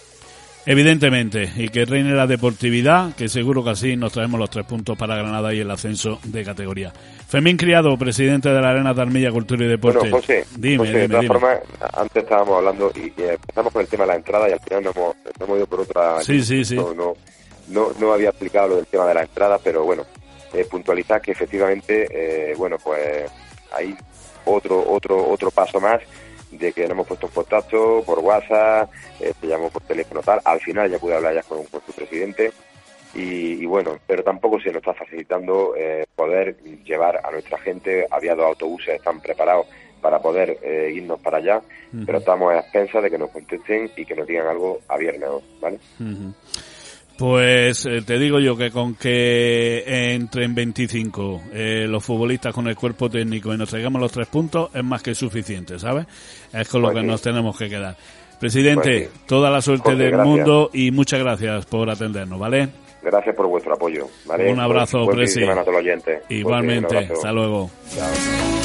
Evidentemente, 0.65 1.52
y 1.56 1.69
que 1.69 1.86
reine 1.86 2.13
la 2.13 2.28
deportividad, 2.28 3.15
que 3.15 3.28
seguro 3.28 3.63
que 3.63 3.71
así 3.71 3.95
nos 3.95 4.13
traemos 4.13 4.39
los 4.39 4.50
tres 4.50 4.65
puntos 4.65 4.95
para 4.95 5.15
Granada 5.15 5.52
y 5.54 5.60
el 5.60 5.71
ascenso 5.71 6.19
de 6.24 6.43
categoría. 6.43 6.93
Fermín 7.28 7.58
Criado, 7.58 7.97
presidente 7.97 8.50
de 8.50 8.62
la 8.62 8.69
Arena 8.69 8.93
de 8.93 9.02
Armilla, 9.02 9.32
Cultura 9.32 9.65
y 9.65 9.67
Deporte. 9.67 10.00
Bueno, 10.00 10.17
José, 10.17 10.45
dime, 10.56 10.78
José, 10.78 10.91
dime, 10.91 11.02
de 11.02 11.08
todas 11.08 11.21
dime. 11.24 11.34
formas, 11.34 11.60
antes 11.93 12.24
estábamos 12.24 12.58
hablando 12.58 12.91
y, 12.95 13.21
empezamos 13.21 13.74
con 13.74 13.82
el 13.82 13.88
tema 13.88 14.04
de 14.04 14.08
la 14.10 14.15
entrada 14.17 14.50
y 14.50 14.52
al 14.52 14.60
final 14.60 14.84
no 14.84 14.91
hemos, 14.91 15.15
no 15.39 15.45
hemos 15.45 15.58
ido 15.58 15.65
por 15.65 15.80
otra... 15.82 16.21
Sí, 16.21 16.43
sí, 16.43 16.63
sí. 16.63 16.76
No, 16.76 16.93
no, 16.93 17.13
no, 17.69 17.88
no 18.00 18.13
había 18.13 18.30
explicado 18.30 18.67
lo 18.67 18.76
del 18.76 18.86
tema 18.86 19.08
de 19.08 19.15
la 19.15 19.21
entrada, 19.21 19.58
pero 19.63 19.84
bueno, 19.84 20.04
eh, 20.54 20.65
puntualizar 20.69 21.21
que 21.21 21.32
efectivamente, 21.32 22.08
eh, 22.12 22.54
bueno, 22.56 22.78
pues 22.84 23.32
hay 23.71 23.95
otro, 24.45 24.84
otro, 24.91 25.29
otro 25.29 25.51
paso 25.51 25.79
más 25.79 26.01
de 26.51 26.73
que 26.73 26.81
nos 26.81 26.91
hemos 26.91 27.07
puesto 27.07 27.27
en 27.27 27.34
contacto 27.34 28.03
por 28.05 28.19
WhatsApp, 28.19 28.89
eh, 29.19 29.34
te 29.39 29.47
llamó 29.47 29.69
por 29.69 29.81
teléfono 29.84 30.21
tal, 30.21 30.41
al 30.43 30.60
final 30.60 30.89
ya 30.89 30.99
pude 30.99 31.15
hablar 31.15 31.34
ya 31.34 31.43
con, 31.43 31.63
con 31.65 31.81
su 31.86 31.93
presidente 31.93 32.51
y, 33.13 33.62
y, 33.62 33.65
bueno, 33.65 33.97
pero 34.07 34.23
tampoco 34.23 34.60
se 34.60 34.67
nos 34.69 34.77
está 34.77 34.93
facilitando 34.93 35.73
eh, 35.77 36.05
poder 36.15 36.57
llevar 36.84 37.21
a 37.25 37.31
nuestra 37.31 37.57
gente, 37.57 38.07
había 38.10 38.36
dos 38.36 38.45
autobuses, 38.45 38.95
están 38.95 39.19
preparados 39.21 39.67
para 40.01 40.19
poder 40.19 40.57
eh, 40.62 40.91
irnos 40.93 41.19
para 41.19 41.38
allá, 41.38 41.57
uh 41.57 41.97
-huh. 41.97 42.05
pero 42.05 42.17
estamos 42.17 42.51
a 42.51 42.60
expensas 42.60 43.03
de 43.03 43.12
que 43.12 43.17
nos 43.17 43.29
contesten 43.29 43.91
y 43.95 44.05
que 44.05 44.15
nos 44.15 44.27
digan 44.27 44.47
algo 44.47 44.79
a 44.88 44.97
viernes, 44.97 45.29
¿vale? 45.62 45.79
Uh 45.99 46.03
-huh. 46.03 46.34
Pues 47.21 47.86
eh, 47.86 48.01
te 48.01 48.17
digo 48.17 48.39
yo 48.39 48.57
que 48.57 48.71
con 48.71 48.95
que 48.95 49.84
entren 50.15 50.55
25 50.55 51.41
eh, 51.53 51.86
los 51.88 52.03
futbolistas 52.03 52.51
con 52.51 52.67
el 52.67 52.75
cuerpo 52.75 53.12
técnico 53.12 53.53
y 53.53 53.57
nos 53.60 53.69
traigamos 53.69 54.01
los 54.01 54.12
tres 54.12 54.25
puntos 54.27 54.71
es 54.73 54.84
más 54.84 55.03
que 55.03 55.13
suficiente, 55.13 55.77
¿sabes? 55.77 56.07
Es 56.51 56.67
con 56.67 56.81
lo 56.81 56.88
Pues 56.88 56.95
que 56.97 57.01
sí. 57.01 57.07
nos 57.07 57.21
tenemos 57.21 57.55
que 57.55 57.69
quedar. 57.69 57.95
Presidente, 58.39 59.01
Pues 59.01 59.10
sí. 59.13 59.19
toda 59.27 59.51
la 59.51 59.62
suerte 59.62 59.91
Jorge, 59.91 59.99
del 60.03 60.12
gracias. 60.13 60.27
mundo 60.36 60.71
y 60.73 60.89
muchas 60.89 61.19
gracias 61.19 61.67
por 61.67 61.91
atendernos, 61.91 62.39
¿vale? 62.39 62.69
Gracias 63.03 63.36
por 63.36 63.45
vuestro 63.45 63.75
apoyo, 63.75 64.07
¿vale? 64.25 64.51
Un 64.51 64.60
abrazo, 64.60 65.05
de 65.05 65.13
Presi. 65.13 65.41
Igualmente, 66.29 66.97
hasta 66.97 67.31
luego. 67.31 67.69
Chao. 67.95 68.61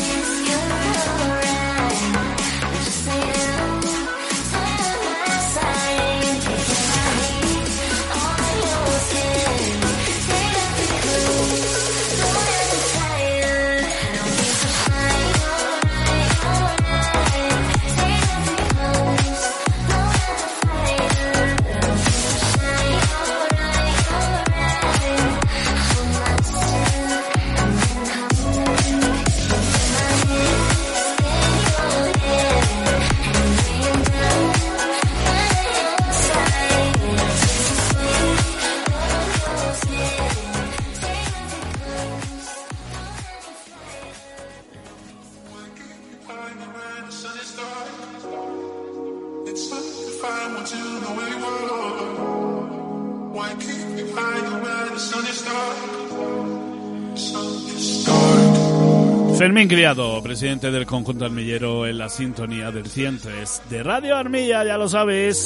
Fermín 59.39 59.69
Criado, 59.69 60.23
presidente 60.23 60.71
del 60.71 60.87
conjunto 60.87 61.27
armillero 61.27 61.87
en 61.87 61.99
la 61.99 62.09
sintonía 62.09 62.71
del 62.71 62.87
103 62.87 63.63
de 63.69 63.83
Radio 63.83 64.17
Armilla, 64.17 64.65
ya 64.65 64.79
lo 64.79 64.89
sabes. 64.89 65.45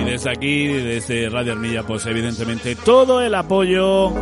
Y 0.00 0.04
desde 0.04 0.30
aquí, 0.30 0.66
desde 0.68 1.28
Radio 1.30 1.52
Armilla, 1.52 1.82
pues 1.82 2.06
evidentemente 2.06 2.76
todo 2.76 3.20
el 3.20 3.34
apoyo. 3.34 4.12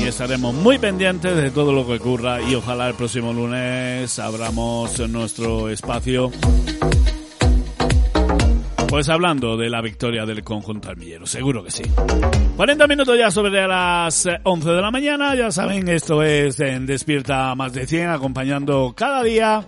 Y 0.00 0.04
estaremos 0.04 0.54
muy 0.54 0.78
pendientes 0.78 1.36
de 1.36 1.50
todo 1.50 1.72
lo 1.72 1.86
que 1.86 1.96
ocurra. 1.96 2.40
Y 2.40 2.54
ojalá 2.54 2.88
el 2.88 2.94
próximo 2.94 3.34
lunes 3.34 4.18
abramos 4.18 4.98
nuestro 5.10 5.68
espacio 5.68 6.30
Pues 8.88 9.10
hablando 9.10 9.58
de 9.58 9.68
la 9.68 9.82
victoria 9.82 10.24
del 10.24 10.42
conjunto 10.42 10.88
armillero, 10.88 11.26
seguro 11.26 11.62
que 11.62 11.70
sí. 11.70 11.82
40 12.56 12.86
minutos 12.86 13.18
ya 13.18 13.30
sobre 13.30 13.68
las 13.68 14.26
11 14.42 14.70
de 14.70 14.80
la 14.80 14.90
mañana, 14.90 15.34
ya 15.34 15.52
saben, 15.52 15.88
esto 15.88 16.22
es 16.22 16.58
en 16.60 16.86
Despierta 16.86 17.54
Más 17.54 17.74
de 17.74 17.86
100, 17.86 18.08
acompañando 18.08 18.94
cada 18.96 19.22
día 19.22 19.66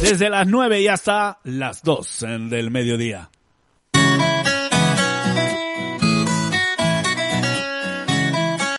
desde 0.00 0.30
las 0.30 0.46
9 0.46 0.80
y 0.80 0.88
hasta 0.88 1.40
las 1.44 1.82
2 1.82 2.24
del 2.48 2.70
mediodía. 2.70 3.28